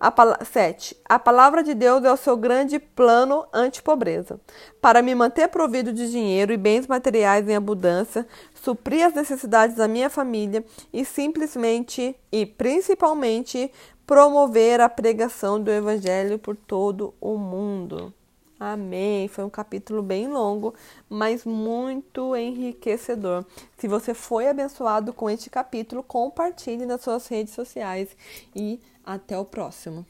a 0.00 0.44
7. 0.44 0.96
A 1.04 1.18
palavra 1.18 1.62
de 1.62 1.74
Deus 1.74 2.04
é 2.04 2.12
o 2.12 2.16
seu 2.16 2.36
grande 2.36 2.78
plano 2.78 3.44
anti-pobreza. 3.52 4.40
Para 4.80 5.02
me 5.02 5.14
manter 5.14 5.48
provido 5.48 5.92
de 5.92 6.10
dinheiro 6.10 6.52
e 6.52 6.56
bens 6.56 6.86
materiais 6.86 7.48
em 7.48 7.56
abundância, 7.56 8.26
suprir 8.54 9.04
as 9.04 9.14
necessidades 9.14 9.76
da 9.76 9.88
minha 9.88 10.08
família 10.08 10.64
e 10.92 11.04
simplesmente 11.04 12.14
e 12.30 12.46
principalmente 12.46 13.70
promover 14.08 14.80
a 14.80 14.88
pregação 14.88 15.62
do 15.62 15.70
Evangelho 15.70 16.38
por 16.38 16.56
todo 16.56 17.14
o 17.20 17.36
mundo. 17.36 18.10
Amém. 18.58 19.28
Foi 19.28 19.44
um 19.44 19.50
capítulo 19.50 20.02
bem 20.02 20.26
longo, 20.26 20.74
mas 21.10 21.44
muito 21.44 22.34
enriquecedor. 22.34 23.44
Se 23.76 23.86
você 23.86 24.14
foi 24.14 24.48
abençoado 24.48 25.12
com 25.12 25.28
este 25.28 25.50
capítulo, 25.50 26.02
compartilhe 26.02 26.86
nas 26.86 27.02
suas 27.02 27.26
redes 27.26 27.52
sociais 27.52 28.16
e 28.56 28.80
até 29.04 29.38
o 29.38 29.44
próximo. 29.44 30.06